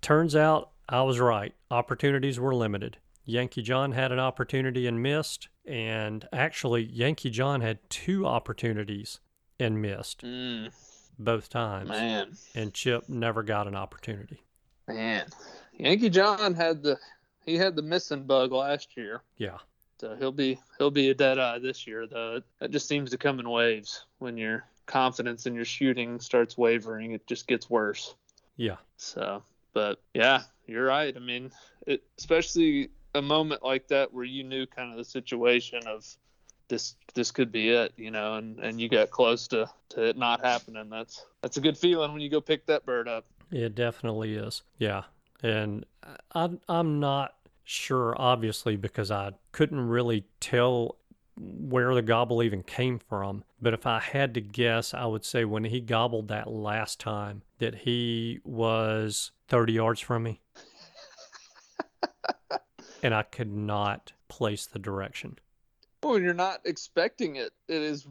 turns 0.02 0.36
out 0.36 0.70
I 0.88 1.02
was 1.02 1.20
right. 1.20 1.54
Opportunities 1.72 2.40
were 2.40 2.54
limited. 2.54 2.98
Yankee 3.26 3.64
John 3.64 3.92
had 3.94 4.12
an 4.12 4.20
opportunity 4.20 4.86
and 4.86 5.02
missed. 5.02 5.50
And 5.66 6.28
actually, 6.32 6.84
Yankee 6.84 7.32
John 7.32 7.62
had 7.62 7.80
two 7.90 8.28
opportunities 8.28 9.20
and 9.60 9.82
missed 9.82 10.22
Mm, 10.22 10.72
both 11.18 11.50
times. 11.50 11.90
man, 11.90 12.34
And 12.54 12.72
Chip 12.74 13.10
never 13.10 13.42
got 13.42 13.68
an 13.68 13.76
opportunity. 13.76 14.44
man, 14.88 15.26
Yankee 15.74 16.10
John 16.12 16.54
had 16.54 16.84
the 16.84 17.00
he 17.44 17.56
had 17.58 17.76
the 17.76 17.82
missing 17.82 18.24
bug 18.26 18.52
last 18.52 18.96
year, 18.98 19.22
Yeah. 19.38 19.58
So 20.00 20.16
he'll 20.16 20.32
be 20.32 20.60
he'll 20.78 20.92
be 20.92 21.10
a 21.10 21.14
dead 21.14 21.40
eye 21.40 21.60
this 21.60 21.88
year. 21.88 22.08
Though 22.08 22.42
that 22.60 22.72
just 22.72 22.88
seems 22.88 23.12
to 23.12 23.18
come 23.18 23.40
in 23.40 23.50
waves. 23.50 24.06
When 24.20 24.38
your 24.38 24.66
confidence 24.86 25.46
in 25.46 25.56
your 25.56 25.66
shooting 25.66 26.20
starts 26.20 26.58
wavering, 26.58 27.12
it 27.12 27.26
just 27.28 27.48
gets 27.48 27.70
worse. 27.70 28.16
Yeah. 28.58 28.78
So, 28.98 29.44
but 29.74 30.02
yeah, 30.14 30.42
you're 30.68 30.86
right. 30.86 31.16
I 31.16 31.20
mean, 31.20 31.52
it, 31.86 32.04
especially 32.18 32.90
a 33.14 33.22
moment 33.22 33.64
like 33.64 33.88
that 33.90 34.14
where 34.14 34.26
you 34.26 34.44
knew 34.44 34.66
kind 34.66 34.92
of 34.92 34.98
the 34.98 35.06
situation 35.06 35.82
of 35.88 36.06
this 36.68 36.96
this 37.14 37.32
could 37.32 37.52
be 37.52 37.70
it, 37.70 37.94
you 37.96 38.12
know, 38.12 38.36
and 38.36 38.60
and 38.60 38.82
you 38.82 38.90
got 38.90 39.12
close 39.12 39.48
to 39.50 39.70
to 39.90 40.04
it 40.04 40.18
not 40.18 40.44
happening. 40.44 40.90
That's 40.90 41.26
that's 41.42 41.58
a 41.58 41.62
good 41.62 41.78
feeling 41.78 42.12
when 42.12 42.22
you 42.22 42.30
go 42.30 42.42
pick 42.42 42.66
that 42.68 42.86
bird 42.86 43.08
up. 43.08 43.26
It 43.52 43.76
definitely 43.76 44.36
is. 44.36 44.64
Yeah. 44.78 45.04
And 45.44 45.86
I, 46.34 46.50
I'm 46.68 47.00
not 47.00 47.36
sure, 47.66 48.16
obviously, 48.18 48.78
because 48.78 49.12
I 49.12 49.34
couldn't 49.52 49.90
really 49.90 50.26
tell 50.40 50.98
where 51.38 51.94
the 51.94 52.02
gobble 52.02 52.42
even 52.42 52.64
came 52.64 53.00
from. 53.00 53.44
But 53.62 53.74
if 53.74 53.86
I 53.86 54.00
had 54.00 54.34
to 54.36 54.42
guess, 54.42 54.94
I 54.94 55.06
would 55.06 55.26
say 55.26 55.44
when 55.44 55.66
he 55.66 55.82
gobbled 55.82 56.30
that 56.30 56.50
last 56.50 57.00
time, 57.00 57.42
that 57.60 57.76
he 57.76 58.40
was 58.44 59.32
30 59.50 59.74
yards 59.74 60.00
from 60.00 60.24
me. 60.24 60.42
and 63.04 63.14
I 63.14 63.24
could 63.24 63.52
not 63.52 64.14
place 64.30 64.66
the 64.66 64.80
direction. 64.80 65.40
When 66.02 66.24
you're 66.24 66.34
not 66.34 66.62
expecting 66.66 67.36
it, 67.36 67.52
it 67.68 67.82
is. 67.82 68.08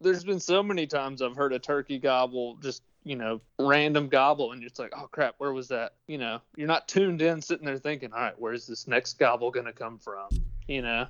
There's 0.00 0.24
been 0.24 0.40
so 0.40 0.62
many 0.62 0.86
times 0.86 1.22
I've 1.22 1.36
heard 1.36 1.54
a 1.54 1.58
turkey 1.58 1.98
gobble, 1.98 2.56
just 2.56 2.82
you 3.06 3.14
know, 3.14 3.40
random 3.60 4.08
gobble, 4.08 4.50
and 4.50 4.60
you're 4.60 4.68
just 4.68 4.80
like, 4.80 4.92
oh 4.96 5.06
crap, 5.12 5.36
where 5.38 5.52
was 5.52 5.68
that? 5.68 5.92
You 6.08 6.18
know, 6.18 6.40
you're 6.56 6.66
not 6.66 6.88
tuned 6.88 7.22
in, 7.22 7.40
sitting 7.40 7.64
there 7.64 7.78
thinking, 7.78 8.12
all 8.12 8.18
right, 8.18 8.34
where's 8.36 8.66
this 8.66 8.88
next 8.88 9.14
gobble 9.20 9.52
gonna 9.52 9.72
come 9.72 9.96
from? 9.98 10.28
You 10.66 10.82
know. 10.82 11.06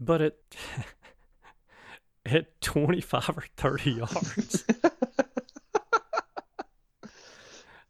But 0.00 0.20
it. 0.20 0.56
At 2.26 2.60
25 2.60 3.38
or 3.38 3.44
30 3.56 3.90
yards. 3.92 4.64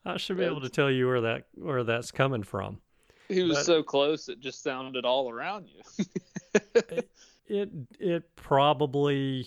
I 0.05 0.19
should 0.19 0.37
be 0.37 0.45
able 0.45 0.61
to 0.61 0.69
tell 0.69 0.91
you 0.91 1.07
where 1.07 1.23
that 1.23 1.47
where 1.55 1.83
that's 1.83 2.11
coming 2.11 2.43
from. 2.43 2.81
He 3.29 3.43
was 3.43 3.57
But- 3.57 3.65
so 3.67 3.83
close, 3.83 4.29
it 4.29 4.41
just 4.41 4.63
sounded 4.63 5.07
all 5.07 5.31
around 5.31 5.69
you. 5.69 5.81
It 7.49 7.71
it 8.01 8.35
probably, 8.35 9.47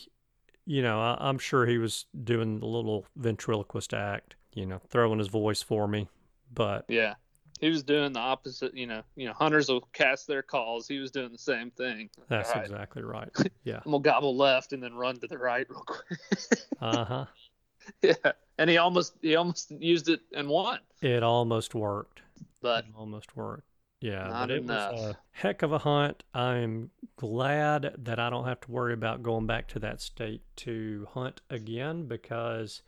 you 0.70 0.84
know, 0.84 1.02
I, 1.02 1.18
I'm 1.20 1.40
sure 1.40 1.66
he 1.66 1.80
was 1.80 2.06
doing 2.24 2.60
the 2.60 2.68
little 2.68 3.04
ventriloquist 3.16 3.92
act, 3.92 4.36
you 4.54 4.68
know, 4.68 4.80
throwing 4.90 5.18
his 5.18 5.28
voice 5.28 5.64
for 5.64 5.88
me. 5.88 6.08
But 6.54 6.86
yeah, 6.88 7.16
he 7.60 7.70
was 7.70 7.82
doing 7.82 8.14
the 8.14 8.20
opposite. 8.20 8.76
You 8.76 8.86
know, 8.86 9.02
you 9.16 9.26
know, 9.26 9.34
hunters 9.34 9.68
will 9.68 9.82
cast 9.94 10.28
their 10.28 10.44
calls. 10.44 10.88
He 10.88 11.00
was 11.00 11.10
doing 11.10 11.32
the 11.32 11.40
same 11.40 11.72
thing. 11.72 12.12
that's 12.28 12.52
right, 12.54 12.66
exactly 12.66 13.02
right. 13.02 13.30
Yeah. 13.64 13.80
I'm 13.84 13.92
gonna 13.92 14.04
gobble 14.04 14.38
left 14.38 14.72
and 14.72 14.84
then 14.84 14.94
run 14.94 15.16
to 15.18 15.28
the 15.28 15.40
right 15.40 15.66
real 15.70 15.84
quick. 15.88 16.20
Uh 16.82 17.04
huh. 17.06 17.26
yeah, 18.04 18.14
and 18.60 18.70
he 18.70 18.78
almost 18.78 19.14
he 19.24 19.36
almost 19.36 19.72
used 19.72 20.08
it 20.08 20.22
and 20.34 20.48
won, 20.48 20.78
It 21.02 21.24
almost 21.24 21.74
worked. 21.74 22.22
but 22.62 22.86
It 22.86 22.92
almost 22.96 23.36
worked. 23.36 23.64
Yeah, 24.02 24.28
Not 24.28 24.47
but 24.47 24.52
it 24.52 24.64
enough. 24.64 24.93
was 24.93 25.02
a 25.02 25.18
heck 25.32 25.62
of 25.62 25.74
a 25.74 25.80
hunt. 25.80 26.24
I'm 26.34 26.91
glad 27.18 27.95
that 27.97 28.18
I 28.20 28.30
don't 28.30 28.45
have 28.45 28.62
to 28.62 28.72
worry 28.72 28.93
about 28.93 29.24
going 29.24 29.45
back 29.45 29.68
to 29.70 29.80
that 29.80 30.00
state 30.00 30.41
to 30.58 31.08
hunt 31.12 31.41
again 31.50 32.06
because 32.08 32.82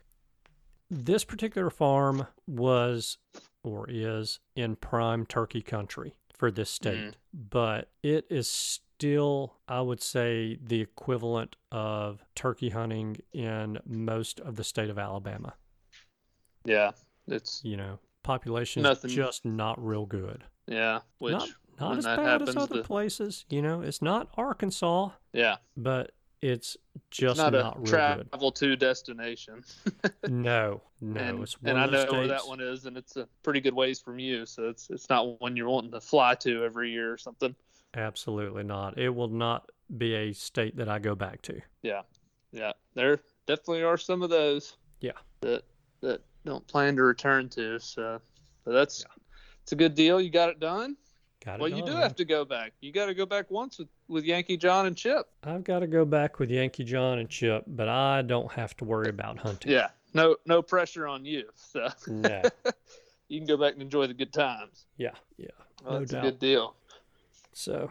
this 0.90 1.24
particular 1.24 1.68
farm 1.70 2.26
was 2.46 3.18
or 3.62 3.86
is 3.88 4.40
in 4.56 4.76
prime 4.76 5.26
turkey 5.26 5.60
country 5.62 6.14
for 6.34 6.50
this 6.50 6.78
mm-hmm. 6.78 7.08
state, 7.08 7.16
but 7.32 7.90
it 8.02 8.26
is 8.30 8.48
still, 8.48 9.56
I 9.68 9.80
would 9.82 10.02
say, 10.02 10.58
the 10.62 10.80
equivalent 10.80 11.56
of 11.70 12.24
turkey 12.34 12.70
hunting 12.70 13.18
in 13.32 13.78
most 13.84 14.40
of 14.40 14.56
the 14.56 14.64
state 14.64 14.90
of 14.90 14.98
Alabama. 14.98 15.54
yeah, 16.64 16.92
it's 17.28 17.60
You 17.64 17.76
know, 17.76 17.98
population 18.22 18.82
Nothing- 18.82 19.10
is 19.10 19.16
just 19.16 19.44
not 19.44 19.82
real 19.84 20.06
good. 20.06 20.44
Yeah, 20.66 21.00
which 21.18 21.32
not 21.32 21.48
not 21.80 21.98
as 21.98 22.04
bad 22.04 22.18
happens, 22.18 22.48
as 22.50 22.56
other 22.56 22.76
the- 22.78 22.82
places. 22.82 23.44
You 23.48 23.62
know, 23.62 23.82
it's 23.82 24.02
not 24.02 24.28
Arkansas, 24.36 25.10
yeah, 25.32 25.56
but 25.76 26.12
it's 26.40 26.76
it's 26.94 27.18
just 27.18 27.38
not, 27.38 27.52
not, 27.52 27.76
a 27.76 27.80
real 27.80 27.86
travel 27.86 28.52
to 28.52 28.76
destination. 28.76 29.64
No, 30.28 30.82
no, 31.00 31.20
and 31.20 31.42
it's 31.42 31.60
one 31.60 31.70
and 31.70 31.80
I 31.80 31.86
know 31.86 32.04
those 32.04 32.12
where 32.12 32.26
that 32.28 32.46
one 32.46 32.60
is, 32.60 32.86
and 32.86 32.96
it's 32.96 33.16
a 33.16 33.28
pretty 33.42 33.60
good 33.60 33.74
ways 33.74 34.00
from 34.00 34.18
you, 34.18 34.46
so 34.46 34.68
it's 34.68 34.88
it's 34.88 35.08
not 35.10 35.40
one 35.40 35.56
you're 35.56 35.68
wanting 35.68 35.90
to 35.92 36.00
fly 36.00 36.34
to 36.36 36.64
every 36.64 36.90
year 36.90 37.12
or 37.12 37.18
something. 37.18 37.54
Absolutely 37.94 38.62
not. 38.62 38.96
It 38.98 39.10
will 39.10 39.28
not 39.28 39.70
be 39.98 40.14
a 40.14 40.32
state 40.32 40.76
that 40.76 40.88
I 40.88 40.98
go 41.00 41.14
back 41.14 41.42
to. 41.42 41.60
Yeah, 41.82 42.02
yeah, 42.52 42.72
there 42.94 43.18
definitely 43.46 43.82
are 43.82 43.98
some 43.98 44.22
of 44.22 44.30
those. 44.30 44.76
Yeah. 45.00 45.12
That 45.40 45.64
that 46.00 46.22
don't 46.44 46.66
plan 46.66 46.96
to 46.96 47.02
return 47.02 47.48
to. 47.50 47.78
So, 47.80 48.20
but 48.64 48.72
that's 48.72 49.04
it's 49.62 49.72
a 49.72 49.76
good 49.76 49.94
deal. 49.94 50.20
You 50.20 50.30
got 50.30 50.48
it 50.48 50.60
done. 50.60 50.96
Got 51.44 51.54
it 51.56 51.60
Well, 51.60 51.70
you 51.70 51.84
do 51.84 51.92
have 51.92 52.14
to 52.16 52.24
go 52.24 52.44
back. 52.44 52.72
You 52.80 52.92
got 52.92 53.06
to 53.06 53.14
go 53.14 53.26
back 53.26 53.50
once 53.50 53.78
with, 53.78 53.88
with 54.08 54.24
Yankee 54.24 54.56
John 54.56 54.86
and 54.86 54.96
Chip. 54.96 55.26
I've 55.42 55.64
got 55.64 55.80
to 55.80 55.86
go 55.88 56.04
back 56.04 56.38
with 56.38 56.50
Yankee 56.50 56.84
John 56.84 57.18
and 57.18 57.28
Chip, 57.28 57.64
but 57.66 57.88
I 57.88 58.22
don't 58.22 58.50
have 58.52 58.76
to 58.76 58.84
worry 58.84 59.08
about 59.08 59.38
hunting. 59.38 59.72
Yeah. 59.72 59.88
No 60.14 60.36
no 60.46 60.60
pressure 60.62 61.08
on 61.08 61.24
you. 61.24 61.44
So 61.56 61.88
No. 62.06 62.42
you 63.28 63.40
can 63.40 63.46
go 63.46 63.56
back 63.56 63.72
and 63.72 63.82
enjoy 63.82 64.06
the 64.06 64.14
good 64.14 64.32
times. 64.32 64.84
Yeah. 64.98 65.12
Yeah. 65.36 65.48
Well, 65.84 65.94
No 65.94 65.98
that's 66.00 66.12
doubt. 66.12 66.24
a 66.24 66.30
good 66.30 66.38
deal. 66.38 66.74
So, 67.54 67.90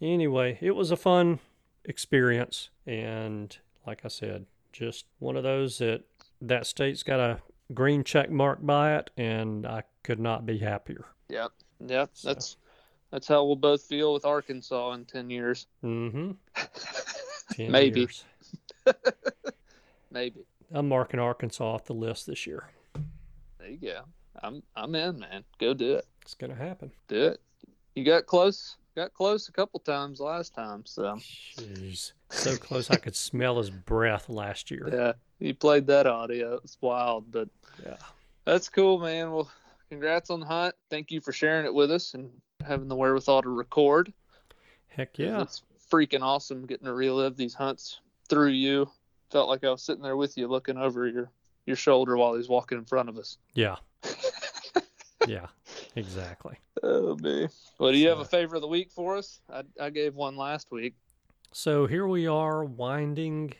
anyway, 0.00 0.58
it 0.60 0.72
was 0.72 0.90
a 0.90 0.96
fun 0.96 1.40
experience, 1.84 2.70
and 2.86 3.56
like 3.86 4.02
I 4.04 4.08
said, 4.08 4.46
just 4.72 5.06
one 5.18 5.36
of 5.36 5.42
those 5.42 5.78
that 5.78 6.02
that 6.40 6.66
state's 6.66 7.02
got 7.02 7.20
a 7.20 7.40
green 7.74 8.04
check 8.04 8.30
mark 8.30 8.58
by 8.64 8.94
it, 8.96 9.10
and 9.16 9.66
I 9.66 9.82
could 10.06 10.20
not 10.20 10.46
be 10.46 10.56
happier. 10.58 11.04
Yep. 11.28 11.50
Yep. 11.86 12.10
So- 12.14 12.28
That's 12.28 12.56
that's 13.10 13.28
how 13.28 13.44
we'll 13.44 13.56
both 13.56 13.82
feel 13.82 14.12
with 14.14 14.24
Arkansas 14.24 14.92
in 14.92 15.04
ten 15.04 15.28
years. 15.30 15.66
Mm-hmm. 15.84 16.32
Ten 17.54 17.70
Maybe. 17.70 18.00
years. 18.00 18.24
Maybe. 20.10 20.40
I'm 20.72 20.88
marking 20.88 21.20
Arkansas 21.20 21.64
off 21.64 21.84
the 21.84 21.92
list 21.94 22.26
this 22.26 22.46
year. 22.46 22.68
There 23.58 23.68
you 23.68 23.76
go. 23.78 24.00
I'm 24.42 24.62
I'm 24.74 24.94
in, 24.94 25.20
man. 25.20 25.44
Go 25.58 25.74
do 25.74 25.94
it. 25.94 26.06
It's 26.22 26.34
gonna 26.34 26.54
happen. 26.54 26.90
Do 27.08 27.22
it. 27.28 27.40
You 27.94 28.04
got 28.04 28.26
close. 28.26 28.76
Got 28.96 29.12
close 29.12 29.48
a 29.48 29.52
couple 29.52 29.78
times 29.80 30.20
last 30.20 30.54
time. 30.54 30.84
So 30.86 31.16
Jeez, 31.58 32.12
so 32.30 32.56
close 32.56 32.90
I 32.90 32.96
could 32.96 33.14
smell 33.16 33.58
his 33.58 33.70
breath 33.70 34.28
last 34.28 34.70
year. 34.70 34.88
yeah, 34.92 35.12
you 35.38 35.54
played 35.54 35.86
that 35.88 36.06
audio. 36.06 36.54
It's 36.64 36.78
wild, 36.80 37.30
but 37.30 37.48
Yeah. 37.84 37.96
that's 38.46 38.68
cool, 38.70 38.98
man. 38.98 39.32
Well, 39.32 39.50
congrats 39.88 40.30
on 40.30 40.40
the 40.40 40.46
hunt. 40.46 40.74
Thank 40.90 41.10
you 41.10 41.20
for 41.20 41.32
sharing 41.32 41.66
it 41.66 41.74
with 41.74 41.90
us 41.90 42.14
and 42.14 42.30
having 42.64 42.88
the 42.88 42.96
wherewithal 42.96 43.42
to 43.42 43.48
record. 43.48 44.12
Heck 44.88 45.18
yeah. 45.18 45.42
It's 45.42 45.62
freaking 45.90 46.22
awesome 46.22 46.66
getting 46.66 46.86
to 46.86 46.92
relive 46.92 47.36
these 47.36 47.54
hunts 47.54 48.00
through 48.28 48.50
you. 48.50 48.90
Felt 49.30 49.48
like 49.48 49.64
I 49.64 49.70
was 49.70 49.82
sitting 49.82 50.02
there 50.02 50.16
with 50.16 50.36
you 50.36 50.48
looking 50.48 50.76
over 50.76 51.06
your 51.06 51.30
your 51.66 51.76
shoulder 51.76 52.16
while 52.16 52.34
he's 52.34 52.48
walking 52.48 52.78
in 52.78 52.84
front 52.84 53.08
of 53.08 53.18
us. 53.18 53.38
Yeah. 53.54 53.76
yeah. 55.26 55.46
Exactly. 55.96 56.56
Oh 56.82 57.16
man. 57.20 57.48
Well, 57.78 57.92
do 57.92 57.98
you 57.98 58.08
have 58.08 58.20
a 58.20 58.24
favor 58.24 58.56
of 58.56 58.62
the 58.62 58.68
week 58.68 58.90
for 58.92 59.16
us? 59.16 59.40
I 59.52 59.62
I 59.80 59.90
gave 59.90 60.14
one 60.14 60.36
last 60.36 60.70
week. 60.70 60.94
So 61.52 61.86
here 61.86 62.06
we 62.06 62.26
are 62.26 62.64
winding 62.64 63.54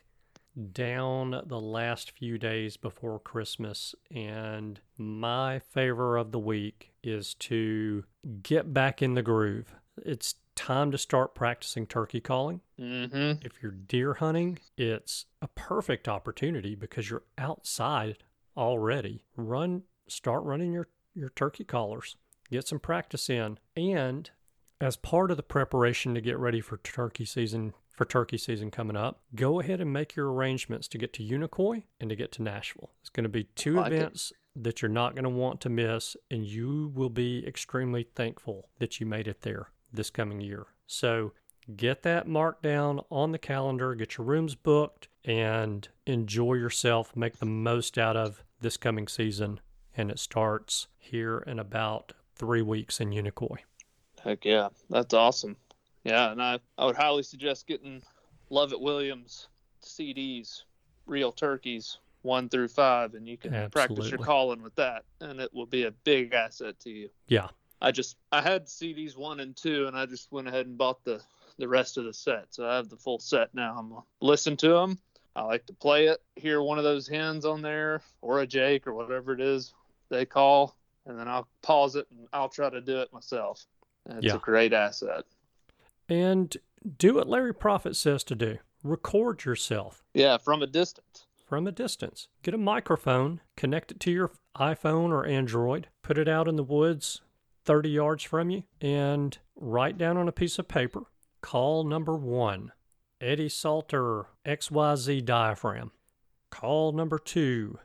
down 0.72 1.42
the 1.46 1.60
last 1.60 2.10
few 2.12 2.38
days 2.38 2.76
before 2.76 3.18
Christmas, 3.18 3.94
and 4.10 4.80
my 4.96 5.58
favor 5.58 6.16
of 6.16 6.32
the 6.32 6.38
week 6.38 6.92
is 7.02 7.34
to 7.34 8.04
get 8.42 8.72
back 8.72 9.02
in 9.02 9.14
the 9.14 9.22
groove. 9.22 9.74
It's 10.04 10.36
time 10.54 10.90
to 10.90 10.98
start 10.98 11.34
practicing 11.34 11.86
turkey 11.86 12.20
calling. 12.20 12.60
Mm-hmm. 12.80 13.44
If 13.46 13.62
you're 13.62 13.72
deer 13.72 14.14
hunting, 14.14 14.58
it's 14.76 15.26
a 15.42 15.48
perfect 15.48 16.08
opportunity 16.08 16.74
because 16.74 17.10
you're 17.10 17.24
outside 17.36 18.18
already. 18.56 19.22
Run, 19.36 19.82
start 20.08 20.42
running 20.44 20.72
your, 20.72 20.88
your 21.14 21.30
turkey 21.30 21.64
callers, 21.64 22.16
get 22.50 22.66
some 22.66 22.80
practice 22.80 23.28
in. 23.28 23.58
And 23.76 24.30
as 24.80 24.96
part 24.96 25.30
of 25.30 25.36
the 25.36 25.42
preparation 25.42 26.14
to 26.14 26.20
get 26.20 26.38
ready 26.38 26.60
for 26.60 26.78
turkey 26.78 27.24
season, 27.26 27.74
for 27.96 28.04
turkey 28.04 28.38
season 28.38 28.70
coming 28.70 28.96
up, 28.96 29.20
go 29.34 29.58
ahead 29.60 29.80
and 29.80 29.92
make 29.92 30.14
your 30.14 30.32
arrangements 30.32 30.86
to 30.88 30.98
get 30.98 31.12
to 31.14 31.22
Unicoi 31.24 31.84
and 31.98 32.10
to 32.10 32.16
get 32.16 32.30
to 32.32 32.42
Nashville. 32.42 32.90
It's 33.00 33.10
going 33.10 33.24
to 33.24 33.30
be 33.30 33.44
two 33.54 33.74
Like 33.76 33.92
it. 33.92 33.96
events 33.96 34.32
that 34.54 34.80
you're 34.80 34.90
not 34.90 35.14
going 35.14 35.24
to 35.24 35.30
want 35.30 35.60
to 35.62 35.68
miss, 35.68 36.16
and 36.30 36.44
you 36.46 36.92
will 36.94 37.10
be 37.10 37.44
extremely 37.46 38.04
thankful 38.14 38.68
that 38.78 39.00
you 39.00 39.06
made 39.06 39.26
it 39.28 39.42
there 39.42 39.70
this 39.92 40.10
coming 40.10 40.40
year. 40.40 40.66
So 40.86 41.32
get 41.74 42.02
that 42.04 42.28
marked 42.28 42.62
down 42.62 43.00
on 43.10 43.32
the 43.32 43.38
calendar, 43.38 43.94
get 43.94 44.16
your 44.16 44.26
rooms 44.26 44.54
booked, 44.54 45.08
and 45.24 45.88
enjoy 46.06 46.54
yourself. 46.54 47.14
Make 47.16 47.38
the 47.38 47.46
most 47.46 47.98
out 47.98 48.16
of 48.16 48.44
this 48.60 48.76
coming 48.76 49.08
season. 49.08 49.60
And 49.98 50.10
it 50.10 50.18
starts 50.18 50.88
here 50.98 51.38
in 51.46 51.58
about 51.58 52.12
three 52.34 52.62
weeks 52.62 53.00
in 53.00 53.10
Unicoi. 53.10 53.58
Heck 54.22 54.44
yeah, 54.44 54.68
that's 54.90 55.14
awesome. 55.14 55.56
Yeah, 56.06 56.30
and 56.30 56.40
I, 56.40 56.60
I 56.78 56.86
would 56.86 56.96
highly 56.96 57.24
suggest 57.24 57.66
getting 57.66 58.00
Lovett 58.48 58.80
Williams 58.80 59.48
CDs, 59.82 60.62
real 61.06 61.32
turkeys, 61.32 61.98
one 62.22 62.48
through 62.48 62.68
five, 62.68 63.14
and 63.14 63.28
you 63.28 63.36
can 63.36 63.70
practice 63.70 64.10
your 64.10 64.18
calling 64.18 64.62
with 64.62 64.74
that, 64.76 65.04
and 65.20 65.40
it 65.40 65.52
will 65.52 65.66
be 65.66 65.84
a 65.84 65.90
big 65.90 66.32
asset 66.32 66.78
to 66.80 66.90
you. 66.90 67.08
Yeah. 67.28 67.48
I 67.82 67.90
just 67.90 68.16
I 68.32 68.40
had 68.40 68.66
CDs 68.66 69.16
one 69.16 69.40
and 69.40 69.56
two, 69.56 69.86
and 69.86 69.96
I 69.96 70.06
just 70.06 70.30
went 70.30 70.48
ahead 70.48 70.66
and 70.66 70.78
bought 70.78 71.04
the 71.04 71.20
the 71.58 71.68
rest 71.68 71.98
of 71.98 72.04
the 72.04 72.14
set, 72.14 72.46
so 72.50 72.68
I 72.68 72.76
have 72.76 72.88
the 72.88 72.96
full 72.96 73.18
set 73.18 73.54
now. 73.54 73.76
I'm 73.76 73.88
gonna 73.88 74.02
listen 74.20 74.56
to 74.58 74.68
them. 74.68 74.98
I 75.34 75.42
like 75.42 75.66
to 75.66 75.74
play 75.74 76.06
it, 76.06 76.22
hear 76.36 76.62
one 76.62 76.78
of 76.78 76.84
those 76.84 77.06
hens 77.06 77.44
on 77.44 77.62
there, 77.62 78.00
or 78.22 78.40
a 78.40 78.46
Jake, 78.46 78.86
or 78.86 78.94
whatever 78.94 79.32
it 79.32 79.40
is 79.40 79.74
they 80.08 80.24
call, 80.24 80.76
and 81.04 81.18
then 81.18 81.28
I'll 81.28 81.48
pause 81.62 81.96
it 81.96 82.06
and 82.10 82.28
I'll 82.32 82.48
try 82.48 82.70
to 82.70 82.80
do 82.80 83.00
it 83.00 83.12
myself. 83.12 83.66
And 84.06 84.18
It's 84.18 84.28
Yeah. 84.28 84.36
a 84.36 84.38
great 84.38 84.72
asset. 84.72 85.24
And 86.08 86.56
do 86.98 87.14
what 87.14 87.28
Larry 87.28 87.54
Prophet 87.54 87.96
says 87.96 88.22
to 88.24 88.34
do 88.34 88.58
record 88.82 89.44
yourself 89.44 90.04
Yeah, 90.14 90.38
from 90.38 90.62
a 90.62 90.66
distance. 90.66 91.26
from 91.44 91.66
a 91.66 91.72
distance. 91.72 92.28
Get 92.42 92.54
a 92.54 92.58
microphone, 92.58 93.40
connect 93.56 93.90
it 93.90 94.00
to 94.00 94.10
your 94.12 94.30
iPhone 94.56 95.10
or 95.10 95.26
Android, 95.26 95.88
put 96.02 96.18
it 96.18 96.28
out 96.28 96.46
in 96.48 96.56
the 96.56 96.62
woods 96.62 97.20
30 97.64 97.90
yards 97.90 98.22
from 98.22 98.50
you, 98.50 98.62
and 98.80 99.36
write 99.56 99.98
down 99.98 100.16
on 100.16 100.28
a 100.28 100.32
piece 100.32 100.58
of 100.58 100.68
paper 100.68 101.04
call 101.40 101.84
number 101.84 102.14
one 102.16 102.70
Eddie 103.20 103.48
Salter 103.48 104.26
XYZ 104.44 105.24
diaphragm. 105.24 105.90
Call 106.50 106.92
number 106.92 107.18
two 107.18 107.78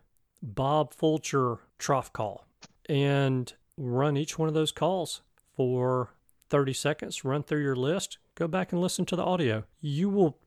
Bob 0.43 0.93
Fulcher 0.93 1.59
trough 1.79 2.11
call. 2.13 2.45
And 2.87 3.51
run 3.77 4.17
each 4.17 4.37
one 4.37 4.47
of 4.49 4.53
those 4.53 4.71
calls 4.71 5.21
for 5.55 6.13
30 6.51 6.73
seconds, 6.73 7.23
run 7.25 7.41
through 7.41 7.63
your 7.63 7.75
list, 7.77 8.17
go 8.35 8.47
back 8.47 8.71
and 8.71 8.79
listen 8.81 9.05
to 9.05 9.15
the 9.15 9.23
audio. 9.23 9.63
You 9.79 10.09
will 10.09 10.37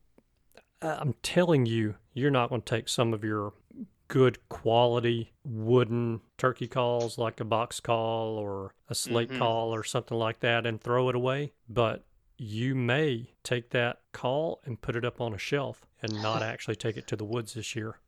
I'm 0.82 1.14
telling 1.22 1.64
you, 1.64 1.94
you're 2.12 2.30
not 2.30 2.50
going 2.50 2.60
to 2.60 2.70
take 2.76 2.90
some 2.90 3.14
of 3.14 3.24
your 3.24 3.54
good 4.08 4.46
quality 4.50 5.32
wooden 5.42 6.20
turkey 6.36 6.68
calls 6.68 7.16
like 7.16 7.40
a 7.40 7.44
box 7.44 7.80
call 7.80 8.36
or 8.36 8.74
a 8.90 8.94
slate 8.94 9.30
Mhm. 9.30 9.38
call 9.38 9.74
or 9.74 9.82
something 9.82 10.18
like 10.18 10.40
that 10.40 10.66
and 10.66 10.78
throw 10.78 11.08
it 11.08 11.14
away. 11.14 11.54
But 11.70 12.04
you 12.36 12.74
may 12.74 13.30
take 13.42 13.70
that 13.70 14.02
call 14.12 14.60
and 14.66 14.82
put 14.82 14.94
it 14.94 15.06
up 15.06 15.22
on 15.22 15.32
a 15.32 15.38
shelf 15.38 15.86
and 16.02 16.20
not 16.20 16.42
actually 16.42 16.76
take 16.76 16.98
it 16.98 17.06
to 17.06 17.16
the 17.16 17.24
woods 17.24 17.54
this 17.54 17.74
year 17.74 17.98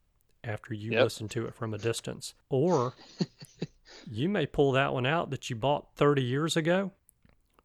after 0.45 0.75
you 0.75 0.93
Yep. 0.93 1.03
listen 1.05 1.29
to 1.29 1.47
it 1.47 1.55
from 1.55 1.73
a 1.73 1.79
distance. 1.79 2.35
Or 2.51 2.93
you 4.07 4.29
may 4.29 4.45
pull 4.45 4.73
that 4.73 4.93
one 4.93 5.07
out 5.07 5.31
that 5.31 5.49
you 5.49 5.57
bought 5.57 5.95
30 5.97 6.23
years 6.23 6.59
ago 6.59 6.93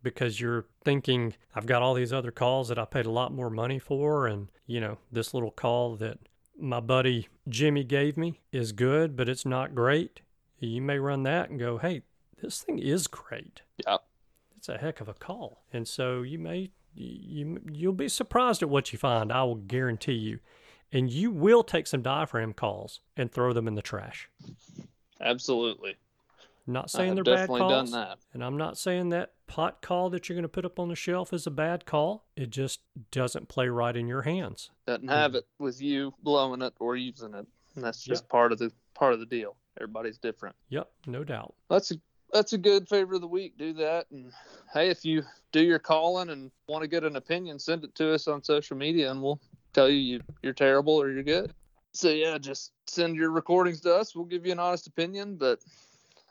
because 0.03 0.39
you're 0.39 0.65
thinking 0.83 1.35
I've 1.55 1.65
got 1.65 1.81
all 1.81 1.93
these 1.93 2.13
other 2.13 2.31
calls 2.31 2.67
that 2.69 2.79
I 2.79 2.85
paid 2.85 3.05
a 3.05 3.11
lot 3.11 3.33
more 3.33 3.49
money 3.49 3.79
for 3.79 4.27
and 4.27 4.49
you 4.65 4.79
know 4.79 4.97
this 5.11 5.33
little 5.33 5.51
call 5.51 5.95
that 5.97 6.19
my 6.57 6.79
buddy 6.79 7.27
Jimmy 7.49 7.83
gave 7.83 8.17
me 8.17 8.39
is 8.51 8.71
good 8.71 9.15
but 9.15 9.29
it's 9.29 9.45
not 9.45 9.75
great. 9.75 10.21
You 10.59 10.81
may 10.81 10.99
run 10.99 11.23
that 11.23 11.49
and 11.49 11.59
go, 11.59 11.79
"Hey, 11.79 12.03
this 12.41 12.61
thing 12.61 12.77
is 12.77 13.07
great." 13.07 13.63
Yeah. 13.85 13.97
It's 14.57 14.69
a 14.69 14.77
heck 14.77 15.01
of 15.01 15.09
a 15.09 15.15
call. 15.15 15.63
And 15.73 15.87
so 15.87 16.21
you 16.21 16.37
may 16.37 16.69
you 16.93 17.59
you'll 17.71 17.93
be 17.93 18.09
surprised 18.09 18.61
at 18.61 18.69
what 18.69 18.93
you 18.93 18.99
find, 18.99 19.31
I 19.31 19.43
will 19.43 19.55
guarantee 19.55 20.13
you. 20.13 20.39
And 20.91 21.09
you 21.11 21.31
will 21.31 21.63
take 21.63 21.87
some 21.87 22.01
diaphragm 22.01 22.53
calls 22.53 22.99
and 23.15 23.31
throw 23.31 23.53
them 23.53 23.67
in 23.67 23.75
the 23.75 23.81
trash. 23.81 24.29
Absolutely. 25.21 25.95
Not 26.67 26.91
saying 26.91 27.15
they're 27.15 27.23
bad 27.23 27.47
calls. 27.47 27.93
And 28.33 28.43
I'm 28.43 28.57
not 28.57 28.77
saying 28.77 29.09
that 29.09 29.33
pot 29.47 29.81
call 29.81 30.09
that 30.11 30.29
you're 30.29 30.35
going 30.35 30.43
to 30.43 30.49
put 30.49 30.65
up 30.65 30.79
on 30.79 30.89
the 30.89 30.95
shelf 30.95 31.33
is 31.33 31.47
a 31.47 31.51
bad 31.51 31.85
call. 31.85 32.25
It 32.35 32.49
just 32.49 32.81
doesn't 33.11 33.49
play 33.49 33.67
right 33.67 33.95
in 33.95 34.07
your 34.07 34.21
hands. 34.21 34.69
Doesn't 34.85 35.07
have 35.09 35.35
it 35.35 35.45
with 35.59 35.81
you 35.81 36.13
blowing 36.21 36.61
it 36.61 36.73
or 36.79 36.95
using 36.95 37.33
it. 37.33 37.45
And 37.75 37.83
that's 37.83 38.03
just 38.03 38.23
Yep. 38.23 38.29
part 38.29 38.51
of 38.51 38.59
the 38.59 38.71
part 38.93 39.13
of 39.13 39.19
the 39.19 39.25
deal. 39.25 39.55
Everybody's 39.77 40.17
different. 40.17 40.55
Yep, 40.69 40.91
no 41.07 41.23
doubt. 41.23 41.55
That's 41.69 41.91
a 41.91 41.95
that's 42.33 42.53
a 42.53 42.57
good 42.57 42.87
favor 42.87 43.15
of 43.15 43.21
the 43.21 43.27
week. 43.27 43.57
Do 43.57 43.73
that, 43.73 44.09
and 44.11 44.31
hey, 44.73 44.89
if 44.89 45.03
you 45.03 45.23
do 45.51 45.61
your 45.61 45.79
calling 45.79 46.29
and 46.29 46.51
want 46.67 46.81
to 46.81 46.87
get 46.87 47.03
an 47.03 47.15
opinion, 47.17 47.59
send 47.59 47.83
it 47.83 47.93
to 47.95 48.13
us 48.13 48.27
on 48.27 48.43
social 48.43 48.77
media, 48.77 49.11
and 49.11 49.21
we'll 49.21 49.41
tell 49.73 49.89
you, 49.89 49.97
you 49.97 50.21
you're 50.43 50.53
terrible 50.53 50.93
or 50.93 51.09
you're 51.09 51.23
good. 51.23 51.53
So 51.93 52.09
yeah, 52.09 52.37
just 52.37 52.71
send 52.87 53.15
your 53.15 53.31
recordings 53.31 53.81
to 53.81 53.93
us. 53.95 54.15
We'll 54.15 54.25
give 54.25 54.45
you 54.45 54.51
an 54.51 54.59
honest 54.59 54.87
opinion. 54.87 55.35
But 55.37 55.59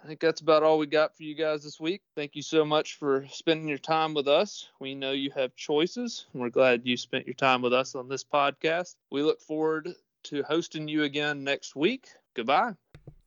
I 0.02 0.06
think 0.06 0.20
that's 0.20 0.40
about 0.40 0.62
all 0.62 0.78
we 0.78 0.86
got 0.86 1.14
for 1.14 1.24
you 1.24 1.34
guys 1.34 1.62
this 1.62 1.78
week. 1.78 2.00
Thank 2.16 2.34
you 2.34 2.42
so 2.42 2.64
much 2.64 2.94
for 2.94 3.26
spending 3.30 3.68
your 3.68 3.78
time 3.78 4.14
with 4.14 4.28
us. 4.28 4.70
We 4.80 4.94
know 4.94 5.12
you 5.12 5.30
have 5.32 5.54
choices, 5.56 6.26
and 6.32 6.40
we're 6.40 6.48
glad 6.48 6.86
you 6.86 6.96
spent 6.96 7.26
your 7.26 7.34
time 7.34 7.60
with 7.60 7.74
us 7.74 7.94
on 7.94 8.08
this 8.08 8.24
podcast. 8.24 8.96
We 9.10 9.22
look 9.22 9.42
forward 9.42 9.90
to 10.24 10.42
hosting 10.42 10.88
you 10.88 11.02
again 11.02 11.44
next 11.44 11.76
week. 11.76 12.08
Goodbye. 12.34 12.76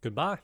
Goodbye. 0.01 0.39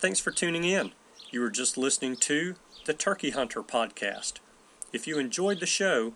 Thanks 0.00 0.18
for 0.18 0.32
tuning 0.32 0.64
in. 0.64 0.90
You 1.30 1.42
were 1.42 1.50
just 1.50 1.78
listening 1.78 2.16
to 2.16 2.56
the 2.86 2.92
Turkey 2.92 3.30
Hunter 3.30 3.62
podcast. 3.62 4.34
If 4.92 5.06
you 5.06 5.20
enjoyed 5.20 5.60
the 5.60 5.66
show, 5.66 6.14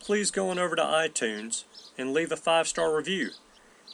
please 0.00 0.32
go 0.32 0.50
on 0.50 0.58
over 0.58 0.74
to 0.74 0.82
iTunes 0.82 1.62
and 1.96 2.12
leave 2.12 2.32
a 2.32 2.36
five 2.36 2.66
star 2.66 2.96
review. 2.96 3.30